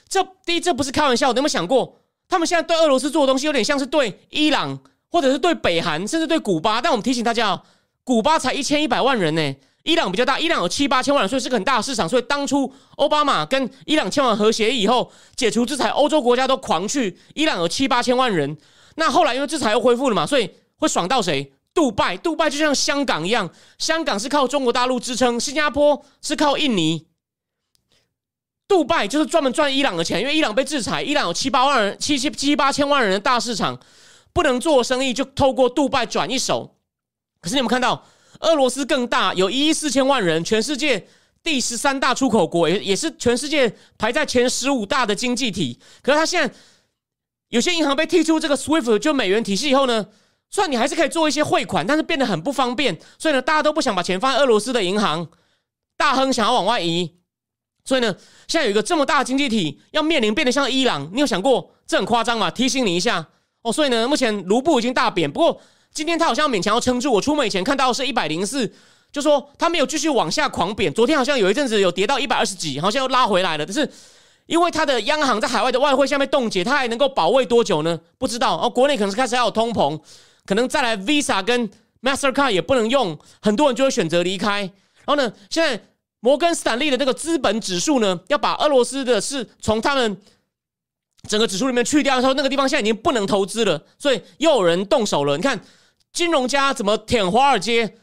[0.08, 4.78] 这第一，这不是开玩笑，你有没有想过，他们现在对俄罗斯做的东西有点像是对伊朗，
[5.10, 6.80] 或者是对北韩，甚至对古巴？
[6.80, 7.62] 但我们提醒大家哦。
[8.10, 12.08] 古巴才一千一百万人呢，伊朗比较大，伊朗有七八千万，所以是个很大的市场。
[12.08, 17.16] 所以当初奥巴马跟伊朗签完和协以后，解除制裁，欧洲国家都狂去。
[17.34, 18.58] 伊朗有七八千万人，
[18.96, 21.52] 那后来因为制裁又恢复了嘛，所以会爽到谁？
[21.72, 27.06] 杜拜，杜拜就像香港一样，香港是靠中国大陆支撑，新加坡是靠印尼，
[28.66, 33.78] 杜拜就是专门赚伊朗的钱，因为伊朗被制裁，伊朗有七八万人，七七七八千万人的大市场，
[34.32, 36.74] 不能做生意，就透过杜拜转一手。
[37.40, 38.04] 可是你们看到，
[38.40, 41.06] 俄罗斯更大，有一亿四千万人，全世界
[41.42, 45.78] 第十三大出口国，也也是全世界排在前十五大的经济体。
[46.02, 46.54] 可是它现在
[47.48, 50.06] 有些银行被踢出这个 SWIFT 就美元体系以后呢，
[50.50, 52.98] 虽然你还是可以做一些汇款，但是变得很不方便。
[53.18, 55.26] 所以呢，大家都不想把钱放在俄罗斯的银行，
[55.96, 57.16] 大亨想要往外移。
[57.84, 58.14] 所以呢，
[58.46, 62.50] 现在有一个这么大的经济体要面临变得像伊朗，你有想过这很夸张吗？
[62.50, 63.26] 提醒你一下
[63.62, 63.72] 哦。
[63.72, 65.60] 所以呢，目前卢布已经大贬，不过
[65.92, 67.12] 今天他好像勉强要撑住。
[67.12, 68.72] 我出门以前看到是一百零四，
[69.12, 70.92] 就说他没有继续往下狂贬。
[70.92, 73.66] 昨天好像有一阵子有跌到一百二十几，好像又拉回来了。
[73.66, 73.90] 但是
[74.46, 78.00] 因为他的央行在海外的外汇下面冻结，他还能够保卫多久呢？
[78.18, 78.68] 不知道哦。
[78.70, 80.00] 国内可能是开始要有通膨。
[80.46, 81.70] 可能再来 Visa 跟
[82.02, 84.60] Mastercard 也不能用，很多人就会选择离开。
[84.60, 85.80] 然后呢，现在
[86.20, 90.20] 摩根斯坦利的这个资本指数呢，要把俄罗斯的是从他们
[91.28, 95.36] 整个指数里面去掉的时候，那个地方现在已经不能投资了，所以又有人动手了。
[95.36, 95.60] 你看，
[96.12, 97.96] 金融家怎么舔华尔街？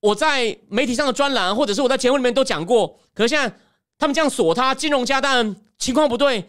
[0.00, 2.98] 我在媒体上的专栏，或者是我在节目里面都讲过。
[3.14, 3.56] 可是现在
[3.98, 6.48] 他们这样锁他，金融家当然情况不对。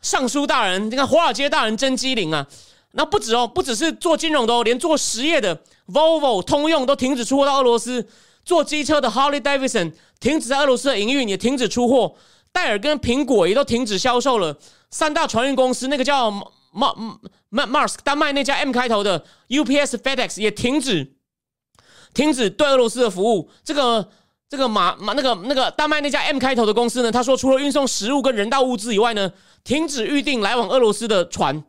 [0.00, 2.46] 尚书大人，你看华尔街大人真机灵啊！
[2.92, 8.08] 那不止哦，不只是做金融的哦，连做实业的 Volvo、通用都停止出货到俄罗斯。
[8.42, 12.14] 做机车的 Harley Davidson 停止在俄罗斯的营运，也停止出货。
[12.50, 14.56] 戴尔跟苹果也都停止销售了。
[14.90, 17.12] 三大船运公司，那个叫 M M
[17.50, 21.14] Mars 丹麦那家 M 开头的 UPS、FedEx 也停止
[22.14, 23.50] 停止对俄罗斯的服务。
[23.64, 24.08] 这个
[24.48, 29.32] 这个马马那个那个丹麦那家 M 开头的公司呢，他说除了运送食物跟人道物资以外呢，
[29.64, 31.62] 停止预定来往俄罗斯的船。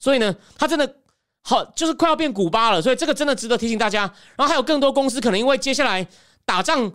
[0.00, 0.96] 所以呢，他真的
[1.42, 2.80] 好，就是快要变古巴了。
[2.80, 4.02] 所以这个真的值得提醒大家。
[4.36, 6.06] 然后还有更多公司可能因为接下来
[6.44, 6.92] 打仗，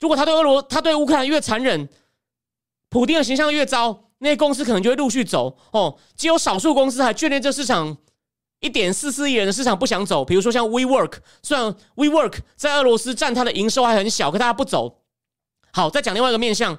[0.00, 1.88] 如果他对俄罗他对乌克兰越残忍，
[2.88, 5.58] 普丁的形象越糟，那些公司可能就会陆续走。
[5.72, 7.96] 哦，只有少数公司还眷恋这市场
[8.60, 10.24] 一点四四亿人的市场不想走。
[10.24, 15.02] 比如说像 WeWork，虽然 WeWork 在俄罗斯占它的营收还很小，可大家不走。
[15.72, 16.78] 好，再讲另外一个面向。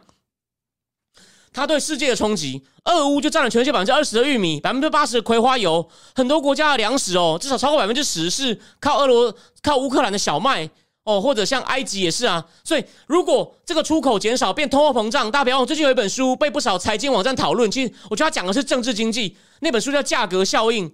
[1.54, 10.70] 它对世界的冲击，俄乌就占了全世界百分之二十的玉米，百分之八十的葵花油，很多国家的粮食哦，至少超过百分之十是靠俄罗靠乌克兰的小麦
[11.04, 12.46] 哦，或者像埃及也是啊。
[12.64, 20.90] 所以如果这个出口减少变通货膨胀，大家不要忘，最近有一本书被不少财经网站讨论，其实我觉得他讲的是政治经济，那本书叫《价格效应》，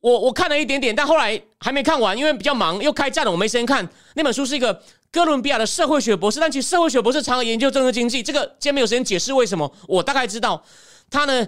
[0.00, 4.82] 我我看了一点点，但后来还没看完，因为比较忙又开战了，我没时间看那本书是一个。
[5.14, 8.22] 哥伦比亚的社会学博士，但其实社会学博士常研究政治经济。
[8.22, 10.64] 这个今天没有时间解释为什么，我大概知道，
[11.10, 11.46] 他呢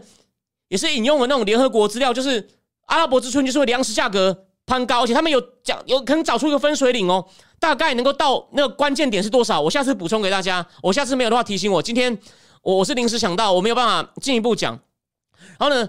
[0.68, 2.46] 也是引用了那种联合国资料，就是
[2.88, 7.26] 阿拉伯之春就是会粮食价格攀高，而且他们有讲有可能找出一个分水岭哦，
[7.64, 9.58] 大概能够到那个关键点是多少？
[9.58, 11.82] 我下次补充给大家，我下次没有的话提醒我。
[11.82, 12.14] 今天
[12.60, 14.78] 我我是临时想到，我没有办法进一步讲。
[15.58, 15.88] 然后呢，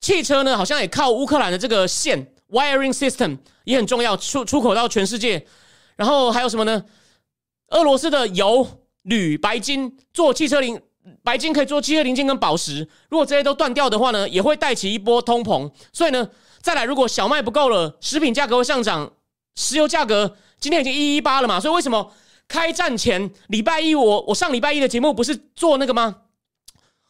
[0.00, 5.46] 汽车呢好像也靠乌克兰的这个线 wiring system 也很重要，出出口到全世界。
[5.94, 6.82] 然后还有什么呢？
[7.68, 8.66] 俄罗斯的油、
[9.02, 10.80] 铝、白金做汽车零
[11.22, 15.70] 白金可以做汽车零件跟宝石，如果这些都断掉的话呢，也会带起一波通膨。
[15.92, 16.30] 所以呢，
[16.62, 19.12] 再来，如果小麦不够了，食品价格会上涨，
[19.54, 21.58] 石油价格今天已经一一八了嘛？
[21.58, 22.12] 所以为什么
[22.46, 26.16] 开战前礼拜一我我上礼拜一的节目不是做那个吗？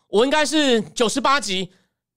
[0.09, 1.71] 我应该是九十八集，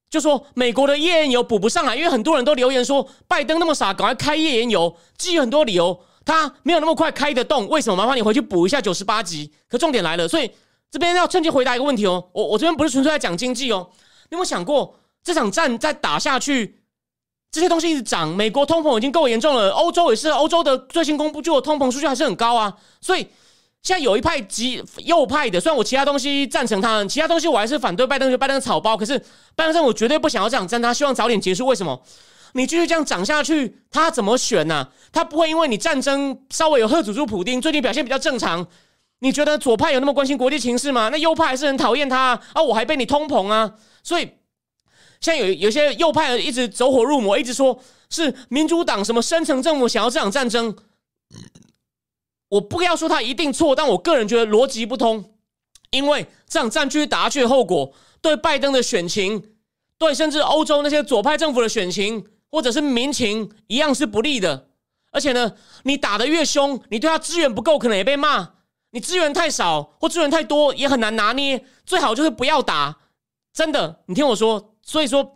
[0.10, 6.00] 就说美国的页岩油补不上来，因为很多人都留言说拜登那么傻，赶快开页岩油，基于很多理由。
[6.26, 7.98] 他没有那么快开得动，为什么？
[7.98, 9.52] 麻烦你回去补一下九十八集。
[9.68, 10.50] 可重点来了，所以
[10.90, 12.30] 这边要趁机回答一个问题哦。
[12.32, 13.90] 我我这边不是纯粹在讲经济哦。
[14.30, 16.83] 你有没有想过，这场战再打下去，
[17.54, 22.74] 这些东西一直涨，美国通膨已经够严重了，欧洲也是，欧洲的最新公布就通膨数据还是很高啊。
[23.00, 23.20] 所以
[23.84, 28.98] 现在有一派极右派的，虽然我其他东西赞成他，其他东西我还是反对拜登，就拜登草包。
[28.98, 29.20] 可是
[29.56, 31.68] 拜登政府绝对不想要这样战，他希望早点结束。
[31.68, 32.02] 为什么？
[32.54, 34.88] 你继续这样涨下去，他怎么选呢？
[35.12, 38.66] 他不会因为你战争稍微有贺祖住普丁最近表现比较正常，
[39.20, 41.10] 你觉得左派有那么关心国际情势吗？
[41.10, 42.62] 那右派还是很讨厌他啊！
[42.64, 43.72] 我还被你通膨啊！
[44.04, 44.30] 所以
[45.24, 50.76] 现在有有些右派一直走火入魔，一直说是民主党什么深层政府想要这场战争。
[52.50, 55.34] 我不要说他一定错，但我个人觉得逻辑不通，
[55.90, 59.56] 因为这场战继续打下去的后果，对拜登的选情，
[59.98, 62.28] 对甚至欧洲那些左派政府的选情。
[62.54, 64.68] 或者是民情一样是不利的，
[65.12, 65.54] 而且呢，
[65.86, 68.46] 你打得越凶，你对他资源不够，可能也被骂；
[68.92, 71.66] 你资源太少或资源太多，也很难拿捏。
[71.84, 73.00] 最好就是不要打，
[73.52, 74.73] 真的，你听我说。
[74.84, 75.36] 所以说，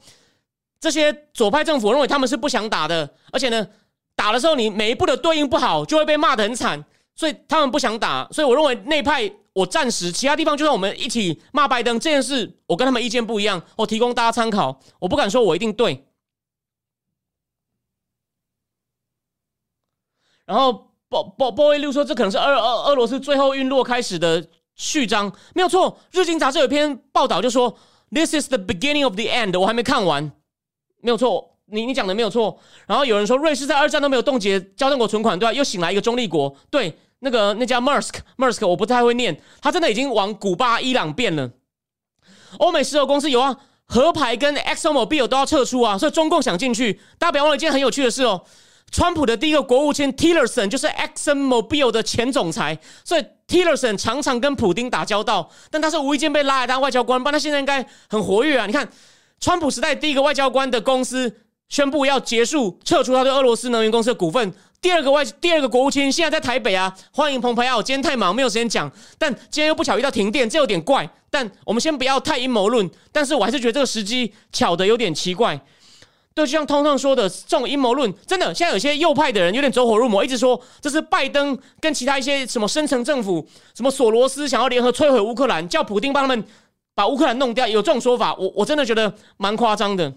[0.80, 3.68] 这些左派政府认为他们是不想打的，而且呢，
[4.16, 6.84] 打的时候你每一步的对应不好，就会被骂得很惨，
[7.16, 8.28] 所以他们不想打。
[8.32, 16.06] 所以我认为内派，我暂时其他地方就算我们一起骂拜登这件事，我跟他们意见不一样，我提供大家参考，我不敢说我一定对。
[20.46, 26.00] 然后，波波波威六说，这可能是俄俄俄罗斯最后陨落开始的序章，没有错。
[26.12, 27.78] 日经杂志有篇报道就说
[28.12, 29.60] ，This is the beginning of the end。
[29.60, 30.32] 我还没看完，
[31.02, 31.56] 没有错。
[31.70, 32.58] 你你讲的没有错。
[32.86, 35.52] 然后有人说瑞士在二战都没有冻结交战国存款，对吧？
[35.52, 41.52] 又醒来一个中立国，对，那个那家 Mersk，Mersk 我不太会念，他真的已经往古巴、伊朗变了。
[42.60, 47.02] 欧美石油公司有啊，合牌跟 ExxonMobil 都要撤出啊，所以中共想进去。
[47.20, 48.42] 大家不要忘了一件很有趣的事哦，
[48.92, 58.66] 川普的第一个国务卿 Tillerson 就是 ExxonMobil 的前总裁，所以 Tillerson 常常跟普丁打交道，但他是无意间被拉来当外交官，不然他现在应该很活跃啊。
[58.66, 58.90] 你看，
[59.40, 61.36] 川普时代第一个外交官的公司
[61.70, 64.54] 宣布要结束撤出他对俄罗斯能源公司的股份。
[64.80, 67.82] 第二个外第二个国务卿现在在台北啊，欢迎蓬佩奥。
[67.82, 68.90] 今天太忙，没有时间讲。
[69.18, 71.10] 但今天又不巧遇到停电，这有点怪。
[71.30, 72.90] 但我们先不要太阴谋论。
[73.12, 75.60] 但是我还是觉得这个时机巧的有点奇怪。
[76.38, 86.46] 对，就像通通说的，这种阴谋论真的，现在有些右派的人有点走火入魔，一直说这是拜登跟其他一些什么深层政府，什么索罗斯想要联合摧毁乌克兰，叫普京帮他们
[86.94, 87.68] 把乌克兰弄掉。
[87.68, 90.14] 有这种说法，我我真的觉得蛮夸张的。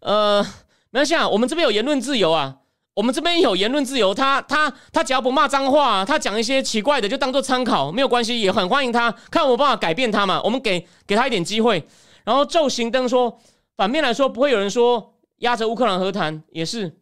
[0.00, 0.42] 呃，
[0.90, 2.56] 没关系啊，我们这边有言论自由啊。
[2.92, 10.42] 我们这边有言论自由，他他他只要不骂脏话，他讲一些奇怪的就当做参考，没有关系，也很欢迎他看我办法改变他嘛。
[10.44, 11.82] 我们给给他一点机会。
[12.24, 13.38] 然后昼行灯说，
[13.76, 16.98] 反面来说不会有人说压着乌克兰和谈，也是。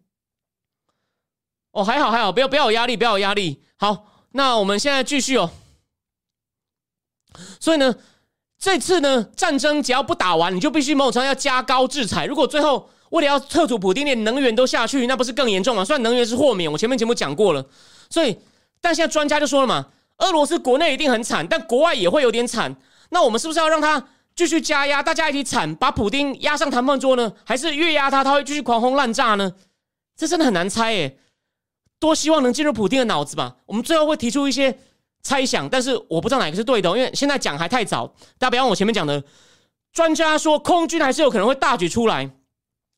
[1.72, 3.62] 哦，还好还好，不要不要有压力，不要有压力。
[3.76, 5.50] 好，那我们现在继续哦。
[7.58, 7.94] 所以呢，
[8.58, 12.26] 这次呢战争只要不打完，你就必须某种程度要加高制裁。
[12.26, 12.90] 如果最后。
[13.10, 15.84] 为了要撤除普丁，连能源都下去，那不是更严重吗？
[15.84, 17.64] 虽然能源是豁免，我前面节目讲过了。
[18.10, 18.36] 所以，
[18.80, 19.86] 但现在专家就说了嘛，
[20.18, 22.74] 俄罗斯国内一定很惨，但国外也会有点惨。
[23.10, 24.04] 那我们是不是要让他
[24.36, 27.32] 继续加压，大家一起惨，把普丁压上谈判桌呢？
[27.44, 29.52] 还是越压他，他会继续狂轰滥炸呢？
[30.16, 31.18] 这真的很难猜诶。
[32.00, 33.56] 多希望能进入普丁的脑子吧。
[33.66, 34.78] 我们最后会提出一些
[35.22, 38.06] 猜想，但是我不知道哪个是对的，因为现在讲还太早。
[38.38, 39.22] 大家不要忘我前面讲的，
[39.92, 42.30] 专家说空军还是有可能会大举出来。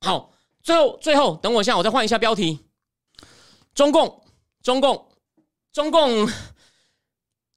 [0.00, 0.32] 好，
[0.62, 2.60] 最后最后，等我一下，我再换一下标题。
[3.74, 4.24] 中共，
[4.62, 5.08] 中共，
[5.72, 6.26] 中共，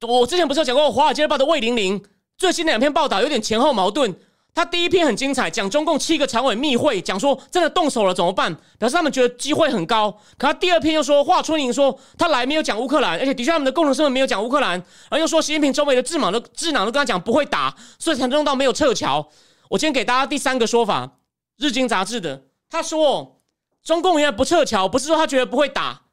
[0.01, 2.03] 我之前不是有讲过《华尔街日报》的魏玲玲
[2.39, 4.15] 最新的两篇报道有点前后矛盾。
[4.55, 10.11] 他第一篇很精彩，讲中共七个常委密会，讲说真的动手了怎么办，表示他们觉得机会很高。
[10.37, 19.29] 可他第二篇又说华春莹说他来没有讲乌克兰，而且的确他们的共同身份没有讲乌克兰，而又说习近平周围的智囊都智囊都跟他讲不会打，所以才弄到没有撤侨。
[19.69, 21.11] 我今天给大家第三个说法。
[21.57, 23.41] 日经杂志的他说，
[23.83, 26.03] 中共原来不撤侨，不是说他觉得不会打，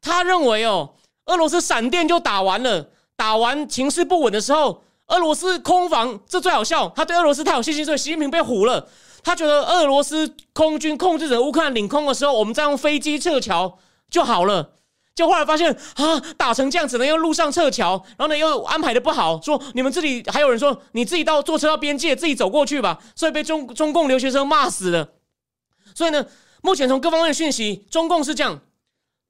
[0.00, 0.94] 他认为哦，
[1.26, 8.88] 俄罗斯闪电就打完了，打完情势不稳的时候，俄罗斯空防这最好笑，他对俄罗斯太有信心，所以习近平被唬了。
[9.22, 13.78] 他觉得俄罗斯空军控制着乌克兰领空的时候，我们再用飞机撤侨
[14.10, 14.72] 就好了。
[15.14, 25.08] 就后来发现啊，打成这样只能用路上撤侨，然后呢又安排的不好，说你们这里还有人说你自己到坐车到边界自己走过去吧，所以被中中共留学生骂死了。
[25.94, 26.26] 所以呢，
[26.62, 28.60] 目前从各方面的讯息，中共是这样：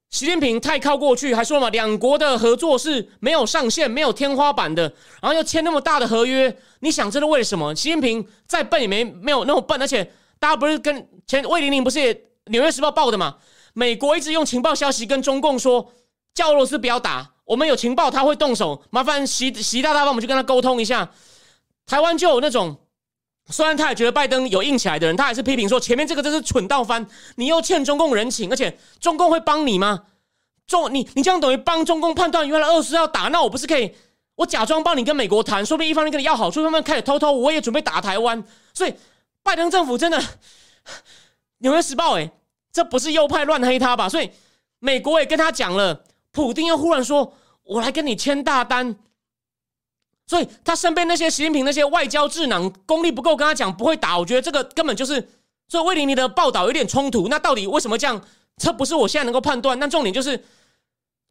[0.09, 4.83] 习近平太靠过去，还说嘛，两国的合作是没有上限、没有天花板的，
[5.21, 7.75] 然后又签那么大的合约，你想这是为什么？
[7.75, 12.13] 习近平再笨也没没有那么笨，而且大家不是跟前魏玲玲不是也
[12.45, 13.35] 《纽约时报》报的嘛？
[13.73, 15.91] 美国一直用情报消息跟中共说，
[16.33, 21.11] 叫俄罗斯不要打，我们有情报他会动手，麻烦习习大大帮我们去跟他沟通一下。
[21.85, 22.77] 台湾就有那种，
[23.49, 30.03] 虽然他也觉得拜登有硬起来的人，他还是批评说前面这个真是蠢到翻，你又欠中共人情，而且中共会帮你吗？
[30.65, 33.93] 中你你这样等于帮中共判断原来俄罗斯要打，那我不是可以
[34.35, 38.43] 我假装帮你跟美国谈，说不定一方面跟你要好处，他们开始偷偷我也准备打台湾，
[38.73, 38.93] 所以
[39.43, 40.21] 拜登政府真的
[41.59, 42.31] 纽约时报哎。
[42.73, 44.09] 这不是右派乱黑他吧？
[44.09, 44.29] 所以
[44.79, 47.33] 美国也跟他讲了，普京又忽然说
[47.63, 48.97] ：“我来跟你签大单。”
[50.27, 54.17] 所以他身边那些习近平那些外交智囊功力不够，跟他讲不会打。
[54.17, 55.29] 我觉得这个根本就是，
[55.67, 57.27] 所以魏玲玲的报道有点冲突。
[57.27, 58.21] 那到底为什么这样？
[58.57, 59.77] 这不是我现在能够判断。
[59.79, 60.45] 那重点就是，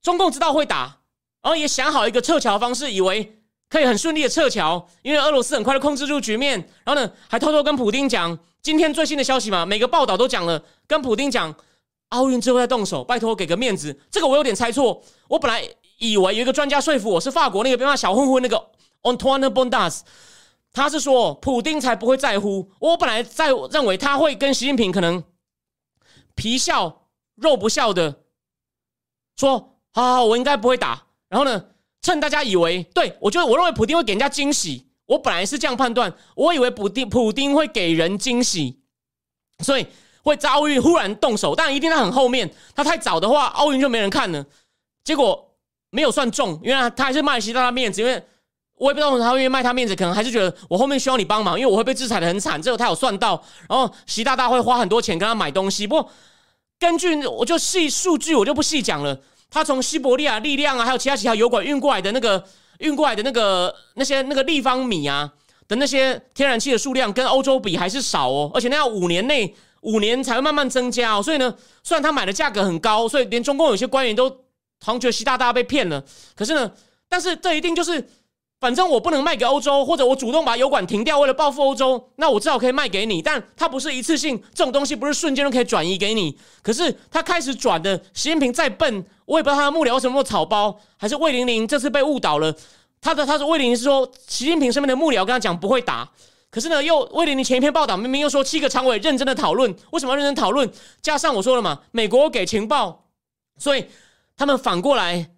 [0.02, 1.00] 中共知道会打，
[1.42, 6.58] 然后也想好一个撤侨方式，以为可以很顺利的撤侨，因为俄罗斯很快的控制住局面。
[6.84, 8.38] 然后呢，还偷偷跟普京讲。
[8.62, 11.54] 今天最新的消息嘛，每个报道都讲了，跟普丁讲
[12.08, 14.00] 奥运之后再动手，拜托给个面子。
[14.10, 15.62] 这个我有点猜错，我本来
[15.98, 18.70] 以为有一个专家说服我是法国那个变化小混混那个
[19.04, 20.00] Antoine Bondas，
[20.72, 22.70] 他是说普丁才不会在乎。
[22.80, 25.22] 我本来在认为他会跟习近平可能
[26.34, 28.22] 皮笑肉不笑的
[29.36, 31.06] 说，好好，我应该不会打。
[31.28, 31.66] 然后呢，
[32.02, 34.88] 趁大家以为对我觉得我认为普丁会给人家惊喜。
[35.06, 38.80] 我本来是这样判断，我以为普丁普丁会给人惊喜，
[39.58, 39.86] 所以
[40.22, 42.50] 会在奥运忽然动手，但一定在很后面。
[42.74, 44.46] 他太早的话，奥运就没人看了。
[45.04, 45.54] 结果
[45.90, 48.24] 没有算中，因为他还是卖习大大面子，因为
[48.76, 53.40] 我也不知道他会不会卖他面子，可能还是觉得我后面需要你帮忙，因为我会被制裁的很惨，这个他有算到。
[53.68, 56.10] 然后习大大会花很多钱跟他买东西，不过
[56.80, 59.18] 根据我就细数据，我就不细讲了。
[59.48, 62.44] 他从西伯利亚力量啊，还有其他几条油管运过来的那个
[62.78, 65.32] 运过来的那个那些那个立方米啊
[65.68, 71.22] 的那些天然气的数量，跟欧洲比还是少哦，而且那要五年内五年才会慢慢增加哦。
[71.22, 71.54] 所以呢，
[71.84, 74.28] 虽然他买的价格很高，所以连中共有些官员都
[74.80, 76.04] 好像觉得习大大被骗了。
[76.34, 76.72] 可是呢，
[77.08, 78.04] 但是这一定就是。
[78.64, 83.20] 反正我不能卖给欧洲，或者我主动把油管停掉，为了报复欧洲，那我至少可以卖给你。
[83.20, 86.38] 但它不是一次性，这种东西不是瞬间就可以转移给你。
[86.62, 92.56] 可是他开始转的，习近平再笨，我也不知道他的幕僚为什么草包，还是魏玲玲这次被误导了。
[93.02, 96.08] 他的他是魏玲玲是说，习近平身边的幕僚跟他讲不会打，
[96.50, 100.66] 可是呢，又魏玲玲前一篇报道明明又说七个常委认真的讨论，为什么要认真讨论？
[101.02, 103.04] 加上我说了嘛，美国给情报，
[103.58, 103.84] 所以
[104.38, 105.32] 他们反过来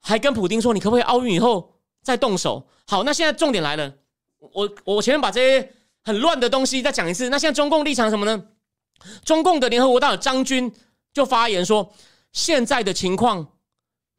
[0.00, 1.75] 还跟普京说，你可不可以奥运以后？
[2.06, 3.92] 再动手，好，那现在重点来了，
[4.38, 5.72] 我我前面把这些
[6.04, 7.28] 很乱的东西再讲一次。
[7.30, 8.44] 那现在中共立场什么呢？
[9.24, 10.72] 中共的联合国大使张军
[11.12, 11.92] 就发言说，
[12.30, 13.48] 现在的情况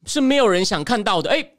[0.06, 1.30] 是没有人想看到的。
[1.30, 1.52] 哎，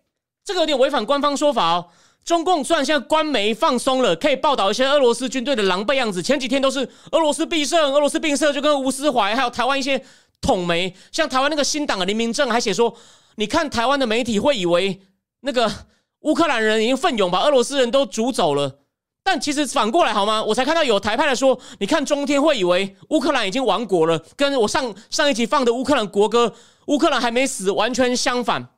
[0.44, 1.88] 这个有点违反官方说法哦。
[2.26, 6.80] 中共虽然现在官媒放松了，可以报道一些俄罗斯军队的狼狈样子，前几天都是
[7.12, 10.04] 俄罗斯必胜，俄罗斯必胜，就跟吴思怀还有台湾一些
[10.42, 12.94] 统媒，像台湾那个新党的林明正还写说，
[13.36, 15.00] 你看台湾的媒体会以为
[15.40, 15.72] 那个。
[16.20, 18.80] 乌克兰人已经奋勇把俄罗斯人都逐走了，
[19.22, 20.42] 但其实反过来好吗？
[20.42, 26.52] 我才看到有台派的说，你看中天会以为乌克兰已经亡国了，跟我上上一集放的乌克兰国歌
[26.86, 28.68] “乌克兰还没死”完全相反。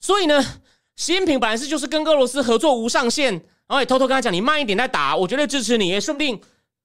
[0.00, 0.42] 所以呢，
[0.96, 6.00] 习近平本来是就是跟俄罗斯合作无上限，然后也偷偷跟他讲，你慢一点再打，我绝对支持你。
[6.00, 6.40] 说不定，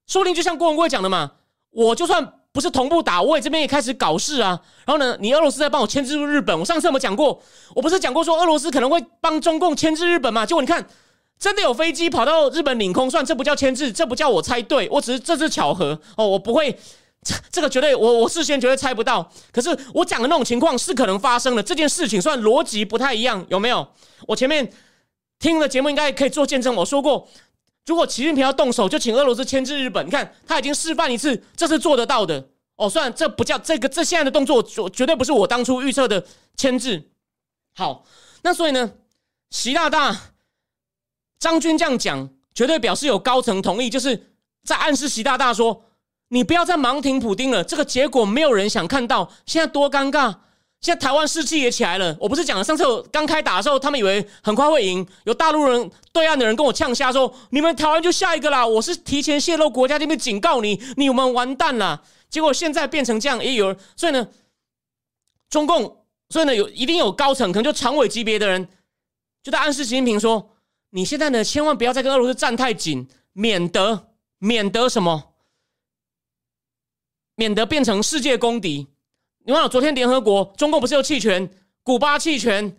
[0.05, 1.31] 说不定就像郭文贵讲的嘛，
[1.71, 2.39] 我就算。
[2.53, 4.57] 不是同步打，我也这边也开始搞事啊。
[4.85, 6.57] 然后呢，你俄罗斯在帮我牵制住日本。
[6.57, 7.41] 我上次有没有讲过？
[7.75, 10.45] 我不是讲过说俄罗斯可能会帮中共牵制日本吗？
[10.45, 10.87] 结果你看，
[11.39, 16.27] 真的有飞机跑到日本领空，算这不叫牵制，这不叫我猜对，我只是这是巧合哦。
[16.27, 16.71] 我不会，
[17.23, 19.27] 这 这个绝对我我事先绝对猜不到。
[19.51, 21.63] 可是我讲的那种情况是可能发生的。
[21.63, 23.87] 这件事情算逻辑不太一样，有没有？
[24.27, 24.71] 我前面
[25.39, 26.75] 听了节目应该可以做见证。
[26.75, 27.27] 我说过。
[27.85, 30.05] 如果习近平要动手，就请俄罗斯牵制日本。
[30.05, 32.89] 你看，他已经示范一次，这是做得到的哦。
[32.89, 36.25] 虽然这不叫这个，这现在的动作绝绝对不是我当初预测的
[36.55, 37.11] 牵制。
[37.75, 38.05] 好，
[38.43, 38.93] 那所以呢，
[39.49, 40.17] 习大大、
[41.39, 44.31] 张军这样讲，绝对表示有高层同意，就是
[44.63, 45.83] 在暗示习大大说
[46.29, 50.35] ：“你不要再盲听普丁了，这个结果没有人想看到，现在多尴尬。”
[50.83, 52.13] 现在台湾士气也起来了。
[52.19, 62.03] 我不是讲了，上次刚开打的时候，他们以为很快会赢，有大陆人对岸的人跟我呛瞎说：“你们台湾就下一个啦！”我是提前泄露国家这边警告你，你们完蛋了。
[62.29, 64.27] 结果现在变成这样，也有所以呢，
[65.49, 68.67] 中共所以呢有一定有高层，可能就常委级别的人，
[69.41, 70.51] 就在暗示习近平说
[70.91, 75.31] ：“你现在呢，千万不要再跟俄罗斯站太紧，免得免得什么，
[77.35, 78.87] 免得变成世界公敌。”
[79.45, 81.49] 你忘了昨天联合国中共不是有弃权，
[81.83, 82.77] 古巴弃权，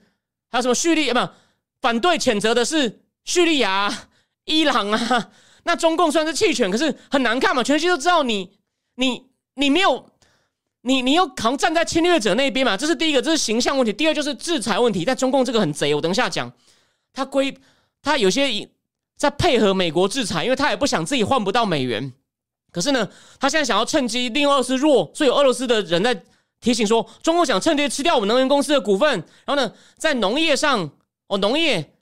[0.50, 1.14] 还有什么叙利亚？
[1.14, 1.32] 不，
[1.80, 4.08] 反对谴责的是叙利亚、
[4.44, 5.30] 伊朗啊。
[5.64, 8.50] 那中共虽然是弃权，可是很难看嘛，全世界都知道你、
[8.96, 10.08] 你、你没有，
[10.82, 12.76] 你、你又好像站在侵略者那边嘛。
[12.76, 13.92] 这是第一个，这是形象问题。
[13.92, 15.94] 第二就是制裁问题，在中共这个很贼。
[15.94, 16.50] 我等一下讲，
[17.12, 17.54] 他归
[18.00, 18.66] 他有些
[19.18, 22.10] 在配合美国制裁，因为他也不想自己换不到美元。
[22.72, 23.06] 可是呢，
[23.38, 26.24] 他现在想要趁机利用俄罗斯弱，所以有俄罗斯的人在。
[26.64, 29.10] 提醒说，中共想趁机吃掉我们能源公司的股份，
[29.44, 30.90] 然后呢，在农业上，
[31.28, 31.92] 哦，农业、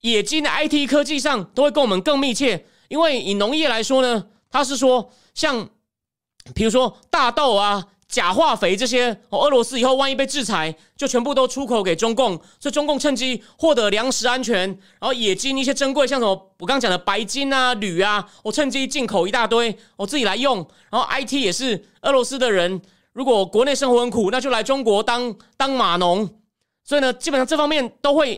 [0.00, 2.64] 冶金的、IT 科技上都会跟我们更密切。
[2.88, 5.68] 因为以农业来说呢，它是说，像
[6.54, 14.66] 比如说大豆啊、钾化肥这些，哦，俄罗斯以后万一被制裁，就全部都出口给中共，所以中共趁机获得粮食安全，
[15.00, 20.66] 然后冶金一些珍贵，像什么我刚刚讲的白金啊、铝啊，我趁机进口一大堆，我自己来用。
[20.90, 22.80] 然后 IT 也是俄罗斯的人。
[23.12, 26.28] 如果国内生活很苦，那就来中国当当码农。
[26.84, 28.34] 所以呢，基本上这方面都会，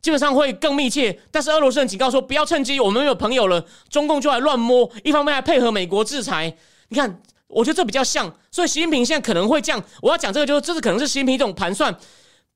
[0.00, 1.20] 基本上会更密切。
[1.30, 4.90] 但是俄罗斯人警告说，不要趁机，我们有朋友了，中共就来乱摸。
[5.04, 6.56] 一方面还配合美国制裁。
[6.88, 8.32] 你看，我觉得这比较像。
[8.50, 9.82] 所以习近平现在可能会这样。
[10.00, 11.94] 我要讲这个，就是这是可能是习近平一种盘算。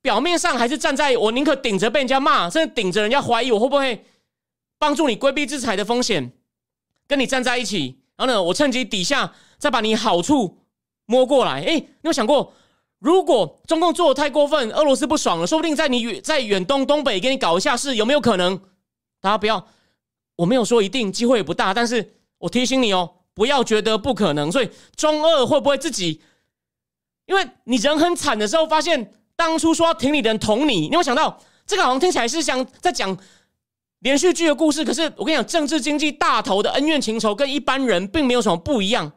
[0.01, 4.05] 表面上还是站在我宁可顶着被人家骂，甚至顶着人家怀疑我会不会
[4.79, 6.31] 帮助你规避制裁的风险，
[7.07, 7.99] 跟你站在一起。
[8.15, 10.64] 然后呢，我趁机底下再把你好处。
[11.05, 12.53] 摸过来，哎，你有想过，
[12.99, 18.57] 如果中共做的太过分，俄罗斯不爽了，说不定在你远在远东东北给你搞一下事，有没有可能？
[19.21, 19.67] 大家不要，
[20.35, 24.51] 我没有说一定，机会也不大，但是我提醒你哦，不要觉得不可能。
[24.51, 26.21] 所以中俄会不会自己？
[27.25, 33.17] 因为你人很惨的时候，发现当初说要挺你的人捅你，你有想到这个好像听起来是像在讲
[33.99, 39.11] 连续剧的故事，可是我跟你讲，政治经济大头的恩怨情仇跟一般人并没有什么不一样。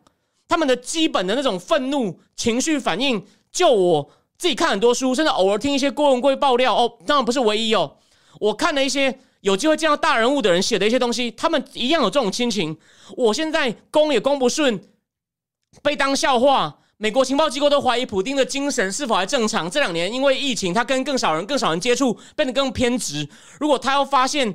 [0.49, 3.23] 他们的基本的那种愤怒情绪反应，
[3.53, 7.97] 就我自己看很多书，甚至偶尔听一些郭文贵爆料哦，当然不是唯一哦。
[8.41, 12.77] 我看了一些有机会见到大人物的人写的一些东西，他们一样有这种亲情。
[13.17, 14.81] 我现在攻也攻不顺，
[15.83, 16.79] 被当笑话。
[17.01, 19.71] 美国情报机构都怀疑普京的精神是否还正常。
[19.71, 23.29] 这两年因为疫情，他跟更少人、更少人接触，变得更偏执。
[23.61, 24.49] 如果他要发现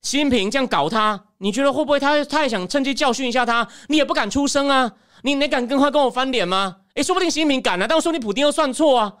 [0.00, 3.68] 习近平这样搞他，你觉得会不会他他也想趁机教训一下他？
[3.88, 4.92] 你也不敢出声啊？
[5.22, 6.76] 你你敢跟快跟我翻脸吗？
[6.94, 9.14] 诶，说不定习近平敢啊，但我说你普京又算错啊，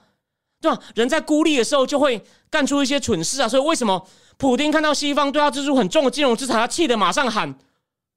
[0.60, 0.78] 对吧？
[0.94, 3.48] 人在孤立的时候就会干出一些蠢事啊。
[3.48, 7.54] 所以为什么普京看到西方对他支出很重的金融制裁，他气得马上喊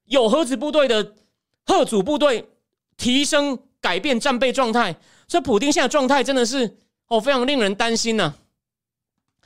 [0.06, 1.14] 有核子部队的
[1.66, 2.50] 核主部队
[2.98, 3.58] 提升。
[3.82, 4.96] 改变战备状态，
[5.28, 6.76] 所以普京现在状态真的是
[7.08, 8.34] 哦，非常令人担心呢。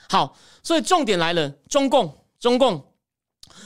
[0.07, 0.33] 好，
[0.63, 2.93] 所以重点来了，中共，中共，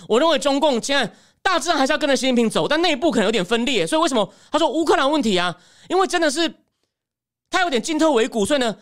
[0.08, 1.14] 我认为中共现在
[1.44, 3.86] 大致上还是要跟着习近平走，但内部可能有点分裂。
[3.86, 5.56] 所以为什么他说乌克兰问题啊？
[5.90, 6.52] 因为真的是
[7.52, 8.76] 他有点进退维谷，所以呢，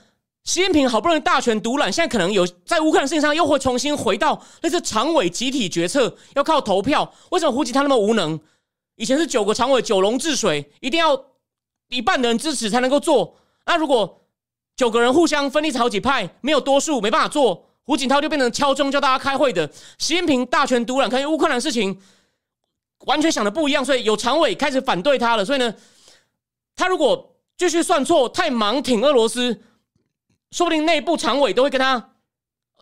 [0.46, 7.14] 习近平好不容易大权独揽，现在可能有在乌克兰事情上又会重新回到类似常委集体决策，要靠投票。
[7.32, 8.40] 为什么胡锦涛那么无能？
[8.96, 11.26] 以前是九个常委九龙治水，一定要。
[11.94, 13.36] 一半的人支持才能够做，
[13.66, 14.22] 那如果
[14.78, 19.70] 九个人互相分立好几派，没有多数没办法做，胡锦涛就变成敲钟叫大家开会的。
[19.98, 22.00] 习近平大权独揽，看乌克兰事情
[23.06, 25.44] 完全想的不一样，所以有常委开始反对他了。
[25.44, 25.74] 所以呢，
[26.76, 29.62] 他如果继续算错，太盲挺俄罗斯，
[30.52, 32.12] 说不定内部常委都会跟他。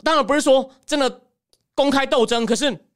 [0.02, 1.22] 当然不是说真的
[1.74, 2.86] 公开斗争，可是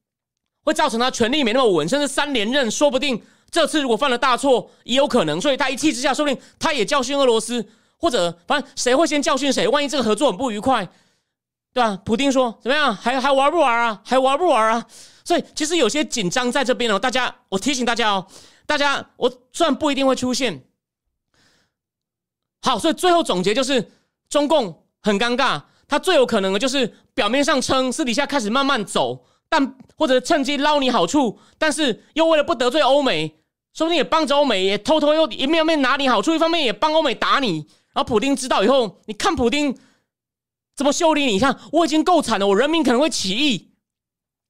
[0.64, 3.22] 会造成他权力没那么稳，甚至三连任，说不定。
[3.50, 7.64] 这次如果犯了大错，也有可能，所以他一气之下，说不定他也教训俄罗斯，
[7.98, 9.68] 或者反正谁会先教训谁？
[9.68, 10.88] 万一这个合作很不愉快，
[11.72, 11.96] 对吧？
[12.04, 12.92] 普丁说怎么样？
[12.96, 14.02] 还还玩不玩啊？
[14.04, 14.86] 还玩不玩啊？
[15.24, 16.98] 所以其实有些紧张在这边哦。
[16.98, 18.26] 大家，我提醒大家哦，
[18.66, 20.64] 大家，我虽然不一定会出现，
[22.62, 23.90] 好，所以最后总结就是，
[24.28, 33.40] 中共很尴尬，他最有可能的就是表面上撑，私底下开始慢慢走，但或者趁机捞你好处，但是又为了不得罪欧美。
[33.72, 37.66] 说不定也帮着欧美，也偷偷又一面面拿你好处，一方面也帮欧美打你。
[37.92, 39.76] 然后普丁知道以后，你看普丁
[40.76, 41.40] 怎么修理你？
[41.40, 43.73] 看我已经够惨了，我人民可能会起义，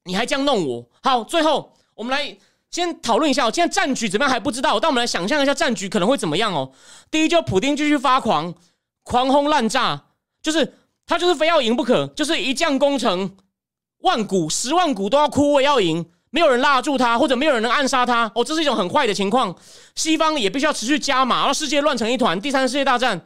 [0.05, 0.87] 你还这样弄我？
[1.03, 2.37] 好，最后我们来
[2.71, 6.73] 先讨论一下，现在战局怎么样还不知道，但我们来想象一下战局可能会怎么样哦。
[7.11, 8.55] 第一，就普丁继续发狂，
[9.03, 10.05] 狂轰滥炸，
[10.43, 10.75] 就是
[11.07, 13.37] 他就是非要赢不可，就是一将功成
[13.99, 16.05] 万骨十万骨都要枯，我也要赢。
[16.31, 19.55] 没有人拉住他，或者没有人能暗杀他，哦，这是一种很坏的情况。
[19.95, 22.41] 西方也必须要持续加码，让世界乱成一团。
[22.41, 23.25] 第三次世界大战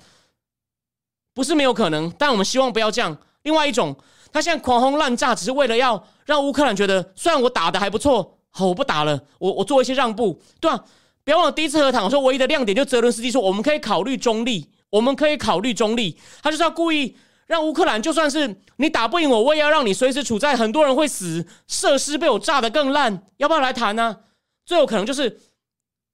[1.32, 3.16] 不是没有可能，但我们希望不要这样。
[3.44, 3.96] 另外一种，
[4.32, 10.84] 他现在狂轰滥炸，只是为了要让乌克兰觉得，虽然我打的还不错，好，我不打了，我我做一些让步，对吧？
[11.24, 17.16] 不要忘了第一次和谈，我说唯一的亮点就泽伦斯基说，我们可以考虑中立，我们可以考虑中立，他就是要故意。
[17.46, 24.18] 让乌克兰就算是你打不赢我，我也要让你随时处在很多人会死、设施被我炸得更烂，要不要来谈呢？
[24.66, 25.40] 最有可能就是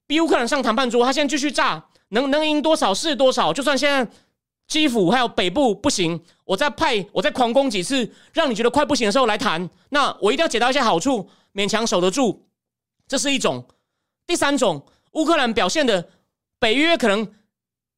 [0.06, 3.52] 逼乌克兰上谈判桌，他现在继续炸，能能赢多少是多少。
[3.52, 4.08] 就算现在
[4.66, 12.46] 基辅还有北部不行，我再派我再狂攻几次，让你觉得快不行的时候来谈，那我一定要捡到一些好处，勉强守得住。
[13.06, 13.66] 这是一种。
[14.26, 16.08] 第三种，乌克兰表现的
[16.58, 17.26] 北约可能。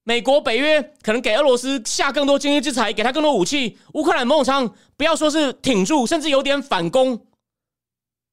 [0.08, 3.76] 美国、北约可能给俄罗斯下更多经济制裁，给他更多武器。
[3.94, 7.08] 乌克兰某种程度不要说是挺住，甚至有点反攻。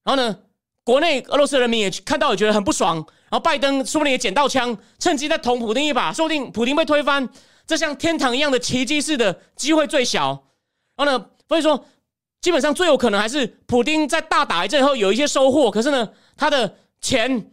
[0.03, 0.37] 然后呢，
[0.83, 2.97] 国内俄罗斯人民也看到，也觉得很不爽。
[2.97, 7.27] 然后拜登说不定也捡到枪，趁机再捅普京一把，说不定普京被推翻，
[7.65, 10.45] 这像天堂一样的奇迹式的机会最小。
[10.95, 11.85] 然后呢，所以说
[12.41, 17.51] 基本上最有可能还是普京在大打一阵后有一些收获，可是呢，他的钱、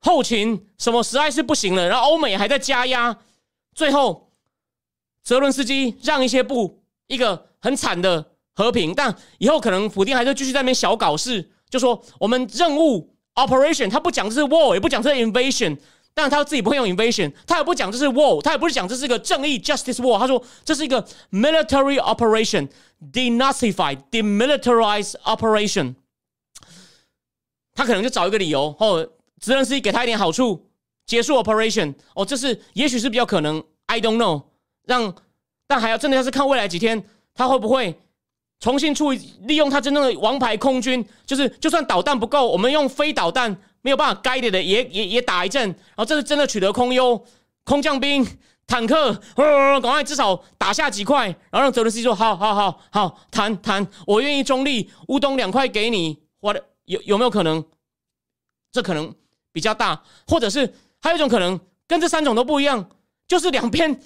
[0.00, 1.88] 后勤什么实在是不行了。
[1.88, 3.18] 然后欧美还在加压。
[3.74, 4.30] 最后，
[5.24, 15.78] 泽伦斯基让一些步，一个很惨的和平，但以后可能普京还是继续在那边小搞事，就说我们任务 operation，他不讲是 war，也不讲是 invasion，
[16.14, 25.94] 但他自己不会用 invasion，他也不讲这是 war，他也不是讲这是个正义 justice war，他说这是一个 military operation，denazified demilitarized operation，
[27.74, 29.08] 他可能就找一个理由，哦，
[29.40, 30.68] 泽连斯基给他一点好处。
[31.04, 34.44] 结束 operation 哦，这是也许是比较可能，I don't know。
[34.84, 35.12] 让
[35.66, 37.04] 但还要真的要是看未来几天，
[37.34, 37.98] 他会不会
[38.60, 47.22] 重新处理利用他真正的王牌空军，就是就算导弹不够，我们用非导弹没有办法 guide 的也也也打一阵，然后这是真的取得空优，
[47.64, 48.26] 空降兵、
[48.66, 57.64] 坦克，赶快至少打下几块，然后让泽连斯基说：“好好好好，谈谈，我愿意中立，乌东两块给你。”我的有有没有可能？
[58.72, 59.14] 这可能
[59.52, 62.88] 比较大，或者是还有一种可能，跟这三种都不一样，
[63.28, 64.00] 就是两边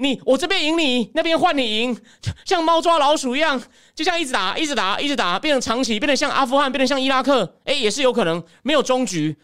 [0.00, 2.00] 你我这边赢你，那边换你赢，
[2.46, 3.62] 像猫抓老鼠一样，
[3.94, 9.36] 就像一直打，一直打，一直打，变成长期，变得像阿富汗，变得像伊拉克，哎，也是有可能没有终局。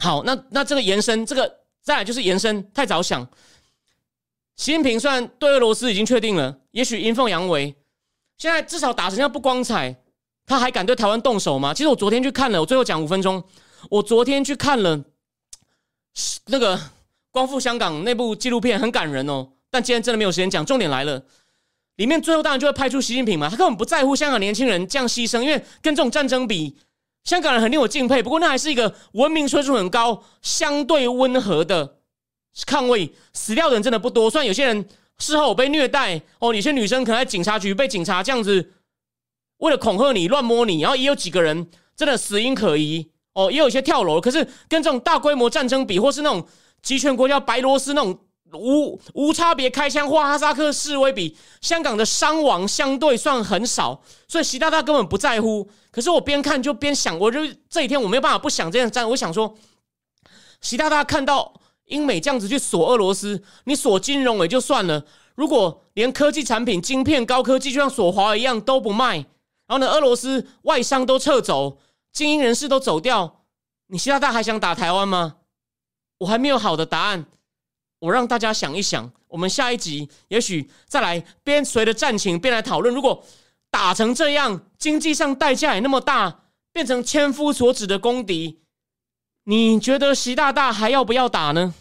[0.00, 3.24] 好，那那这个延伸，这个再来就是延伸，太早想。
[4.56, 7.74] 习近平虽然对俄罗斯已经确定了，也许阴奉阳违，
[8.38, 9.96] 现在至少打成这样不光彩，
[10.46, 11.72] 他还敢对台湾动手吗？
[11.72, 13.42] 其实我昨天去看了，我最后讲五分钟。
[13.88, 15.00] 我昨天去看了
[16.46, 16.76] 那个
[17.30, 19.48] 《光复香港》那部纪录片，很感人哦。
[19.70, 20.64] 但今天真的没有时间讲。
[20.66, 21.22] 重点来了，
[21.96, 26.76] 里面最后当然就会拍出习近平嘛，他根本不在乎香港年轻人这样牺牲，因为跟这种战争比，
[27.24, 28.22] 香港人很令我敬佩。
[28.22, 31.96] 不过那还是一个文明水准很高、相对温和的
[32.66, 34.30] 抗卫，死掉的人真的不多。
[34.30, 34.86] 虽然有些人
[35.18, 38.72] 事后被虐待哦，有些女生可能在警察局被警察这样子
[39.58, 43.10] 为了恐吓你、乱摸你，然后也有几个人真的死因可疑。
[43.32, 46.44] 哦，也有一些跳楼，可是跟这种大规模战争比，或是那种
[46.82, 48.18] 集权国家白罗斯那种
[48.52, 55.68] 无无差别开枪或哈萨克示威比，香港的伤亡相对算很少，所以习大大根本不在乎。
[55.90, 59.08] 可是我边看就边想，我就这几天我没有办法不想这样战。
[59.10, 59.56] 我想说，
[60.60, 61.52] 习大大看到
[61.86, 69.16] 英美这样子去锁俄罗斯，你锁金融也就算了，如果连科技产品、晶片、高科技，就像锁华一样都不卖，
[69.66, 71.78] 然后呢，俄罗斯外商都撤走。
[72.12, 73.44] 精英人士都走掉，
[73.86, 75.36] 你习大大还想打台湾吗？
[76.18, 77.24] 我还没有好的答案，
[78.00, 79.10] 我让大家想一想。
[79.28, 82.92] 我们下一集也许再来边随着战情边来讨论。
[82.92, 83.24] 如果
[83.70, 86.40] 打成这样，经济上代价也那么大，
[86.72, 88.58] 变成千夫所指的公敌，
[89.44, 91.72] 你觉得习大大还要不要打呢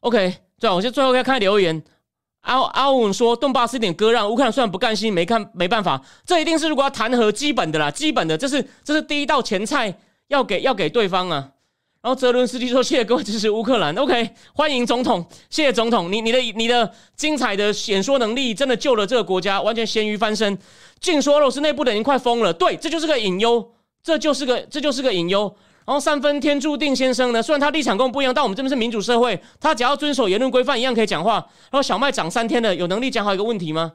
[0.00, 1.84] ？OK，对，我先最后要看留言。
[2.40, 9.96] 阿阿文说：“顿巴斯一点割让，乌克兰虽然不甘心，没看没办法，这一定是如果要谈和基本的啦，基本的，这是这是第一道前菜，
[10.28, 11.51] 要给要给对方啊。”
[12.02, 20.58] 然后泽伦斯基说：“谢谢各位支持乌克兰，OK，欢迎总统，谢谢总统，你你的你的精彩的演说能力真的救了这个国家，完全咸鱼翻身。
[20.98, 23.72] 净说俄罗斯内部的人快疯了，对，这就是个隐忧，
[24.02, 25.54] 这就是个这就是个隐忧。”
[25.86, 27.40] 然后三分天注定先生呢？
[27.40, 31.34] 虽然他立场跟我们不一样，但我们这边是民主社会，他只要遵守言论规范，一样可以讲话。
[31.70, 33.92] 然后小麦涨三天了，有能力讲好一个问题吗？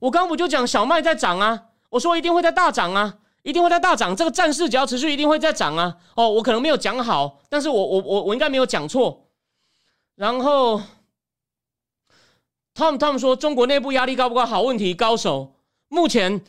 [0.00, 1.62] 我刚不就讲小麦在涨啊？
[1.90, 4.14] 我说一定会在大涨啊，一定会在大涨。
[4.14, 5.96] 这个战事只要持续，一定会在涨啊。
[6.14, 9.28] 哦，我可能没有讲好，但是我我我我应该没有讲错。
[10.14, 10.80] 然后
[12.74, 14.46] 他们他们说中国内部压力高不高？
[14.46, 15.54] 好问题，高手。
[15.88, 16.42] 目前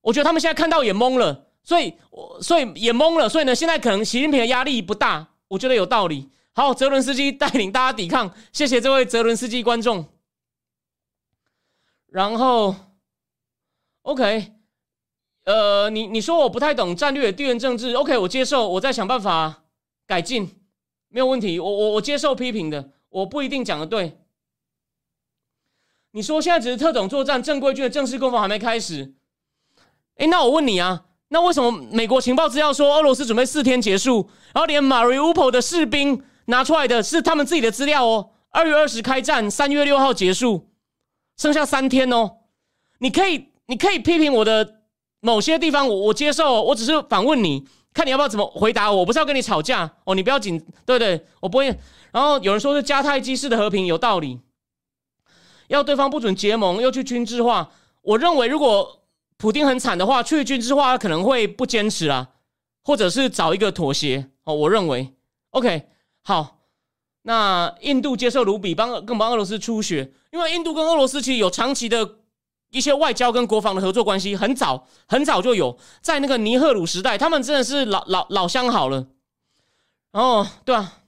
[0.00, 1.46] 我觉得他们现在看到也懵了。
[1.62, 3.28] 所以，我所以也懵了。
[3.28, 6.30] 所以呢，现在可能习近平的压力不大，我觉得有道理。
[6.54, 10.06] 好，泽伦斯基带领大家抵抗，谢谢这位泽伦斯基观众。
[12.06, 12.74] 然后
[14.02, 14.52] ，OK，
[15.48, 19.64] 呃，你你说我不太懂战略地缘政治，OK，我接受，我再想办法
[20.06, 20.46] 改进，
[21.08, 21.58] 没有问题。
[21.58, 24.18] 我我我接受批评的，我不一定讲的对。
[26.10, 29.14] 你说现在只是特种作战，正规军的正式攻防还没开始。
[30.16, 31.06] 哎，那我问你啊。
[31.28, 38.32] 那为什么美国情报资料说俄罗斯准备四天结束，然后连马里乌波的士兵拿出来的是他们自己的资料哦？
[38.50, 40.68] 二月二十开战，三月六号结束，
[41.38, 42.40] 剩下三天哦。
[42.98, 44.77] 你可以，你可以批评我的
[45.20, 50.14] 某些地方，我我接受，我只是反问你，看你要不要怎么回答我，不是要跟你吵架哦。
[50.14, 51.66] 你不要紧，对对，我不会。
[52.12, 54.40] 然后有人说是加泰基式的和平有道理，
[55.68, 57.70] 要对方不准结盟，又去军事化。
[58.02, 58.96] 我认为如果。
[59.40, 62.30] 普京很惨的话，去军事化可能会不坚持啊，
[62.82, 64.52] 或者是找一个妥协哦。
[64.52, 65.14] 我认为
[65.50, 65.84] ，OK，
[66.24, 66.58] 好，
[67.22, 72.17] 那印度接受卢比帮更帮俄罗斯出血，因为印度跟俄罗斯其实有长期的
[72.70, 79.06] 一些外交跟国防的合作关系，很早很早就有，在那个尼赫鲁时代，他们真的是老老老相好了。
[80.12, 80.98] 哦，对啊，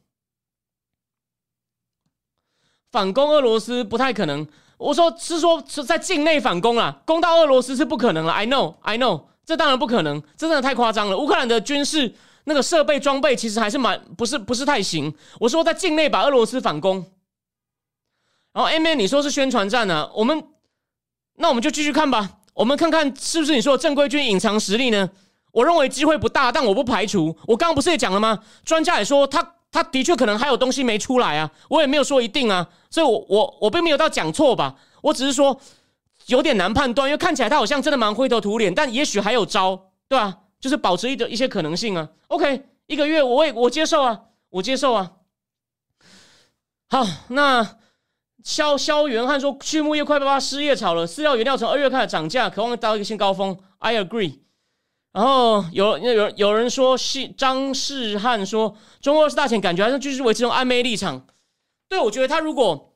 [2.91, 4.47] 反攻俄罗斯不太可能。
[4.79, 8.33] 我说是说是在境内反攻啦，攻到俄罗斯是不可能了。
[8.33, 11.19] I know, I know，这当然不可能，这真的太夸张了。
[11.19, 15.15] 乌克兰的军事那个设备装备其实还是蛮不是不是太行。
[15.39, 16.97] 我说在境内把俄罗斯反攻，
[18.55, 20.11] 然后 M N 你说是宣传战呢？
[20.15, 20.43] 我们
[21.41, 25.11] 那我们就继续看吧，我们看看是不是你说的正规军隐藏实力呢？
[25.53, 27.37] 我认为机会不大，但我不排除。
[27.47, 28.39] 我刚刚不是也讲了吗？
[28.65, 29.55] 专家也说他。
[29.73, 35.57] 他的确可能还有东西没出来啊，我也没有说一定啊，所以，我我我并没有到讲错吧，我只是说
[36.27, 40.39] 有点难判断，因为看起来他好像真的蛮灰头土脸，但也许还有招，对吧？
[40.59, 42.09] 就是保持一的一些可能性啊。
[42.27, 45.13] OK，一个月我也我接受啊，我接受啊。
[46.89, 47.77] 好，那
[48.43, 53.57] 肖肖元汉说，畜牧业快爆发失业潮了，饲料原料从二月开始涨价，渴望达到一个新高峰。
[53.79, 54.39] I agree。
[55.13, 61.27] 然后有有有人说，是张世汉说，中国二十大前感觉还是继续维持这种暧昧立场。
[61.89, 62.95] 对我觉得他如果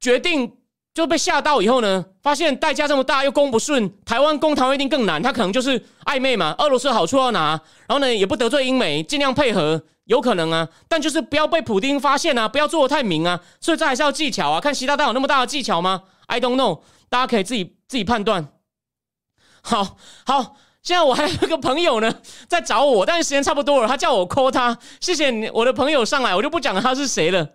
[0.00, 0.52] 决定。
[0.94, 5.22] 就被吓到以后呢，发现代价这么大又攻不顺，台湾攻台湾一定更难。
[5.22, 7.50] 他可能就是暧昧嘛，俄罗斯好处要拿，
[7.86, 10.68] 然后呢也不得罪英美，尽量配合，有可能啊。
[10.88, 13.40] 但就是不要被普丁发现啊，不要做的太明啊。
[13.60, 14.60] 所以这还是要技巧啊。
[14.60, 18.48] 看习大大有那么大的技巧吗？I don't know，大家可以自己自己判断。
[19.62, 19.96] 好
[20.26, 22.12] 好，现在我还有一个朋友呢
[22.46, 24.76] 在找我，但是时间差不多了，他叫我 call 他。
[25.00, 27.46] 谢谢你，我的朋友上来，我就不讲他是谁了。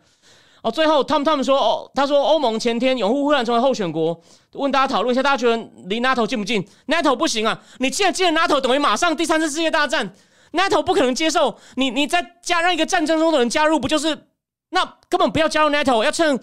[0.62, 4.18] 哦，最后他们他们说哦，他说欧盟前天拥护乌克兰成为候选国，
[4.54, 7.60] 问大家讨论一下，大家觉得离 NATO 近不近？NATO 不行啊！
[7.80, 10.14] 你既然进了 NATO，等于马上第三次世界大战
[10.54, 14.28] ，NATO 不可能接受你，你再加让一个战争中的人加入，不就是
[14.70, 16.04] 那根本不要加入 NATO？
[16.04, 16.40] 要趁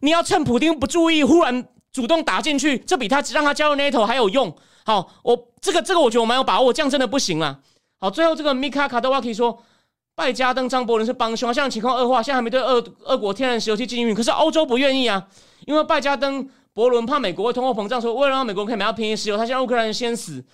[0.00, 4.52] 你要趁普京不注意，忽然主动打进去，这比他让他加入 NATO 还有用。
[4.84, 7.60] 好，我这个这个我觉得我蛮有把握，这样真的不行啊。
[8.00, 9.62] 好，最后这个 Mika 卡德瓦奇说。
[10.14, 15.26] 拜加登、张伯伦是帮凶啊，现在情况恶化，现在还没对俄俄国天然石油气进行运，可是欧洲不愿意啊，
[15.64, 20.44] 因为拜加登、伯伦怕美国会通货膨胀，说为了让美国可以买到便宜石油，他现在乌克兰人先死，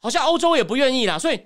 [0.00, 1.38] 好像欧洲也不愿意啦，所以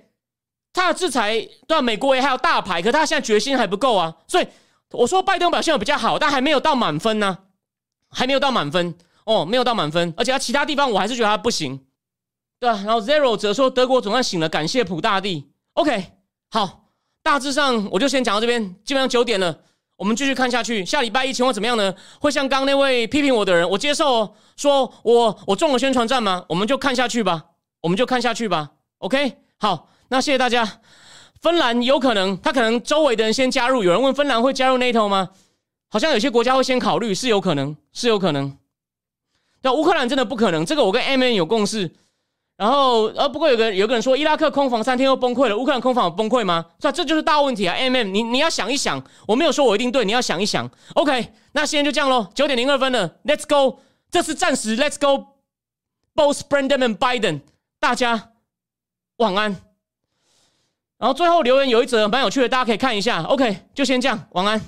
[0.73, 4.47] 他的制裁对美国也还有大牌，可他现在决心还不够啊，所以
[4.91, 7.37] 我说拜登表现比较好，但还没有到满分呢，
[8.09, 8.95] 还没有到满分
[9.25, 11.79] 哦，没有到满分，而且他其他地方我还是觉得他不行，
[12.59, 16.11] 对啊，然后 Zero 则说德国总算醒了，感谢普大帝，OK，
[16.49, 16.81] 好。
[17.25, 19.57] 大致上我就先讲到这边，基本上九点了，
[19.95, 20.83] 我们继续看下去。
[20.83, 21.95] 下礼拜一情况怎么样呢？
[22.19, 26.43] 会像刚那位批评我的人，我接受说我我中了宣传战吗？
[26.49, 27.41] 我们就看下去吧，
[27.79, 28.71] 我们就看下去吧。
[28.97, 30.79] OK，好，那谢谢大家。
[31.41, 33.83] 芬兰有可能，他可能周围的人先加入。
[33.83, 35.31] 有人问芬兰会加入 NATO 吗？
[35.89, 38.55] 好像有些国家会先考虑，是有可能，是有可能。
[39.59, 41.89] 但乌克兰真的不可能，这个我跟 M N 有共识。
[42.57, 46.63] 然后，呃，不过有个有个人说，伊拉克空防三天又崩溃了，乌克兰空防有崩溃吗？
[46.77, 50.69] 这这就是大问题啊！M M，你你要想一想，我没有说我一定对，你要想一想。
[50.93, 53.79] OK，那现在就这样喽，九点零二分了，Let's go，
[54.11, 57.41] 这是暂时，Let's go，both Brandon and Biden，
[57.79, 58.29] 大家
[59.17, 59.72] 晚安。
[60.99, 63.21] 然后最后留言有一则蛮有趣的，大家可以看一下。
[63.23, 64.61] OK，就先这样，晚安。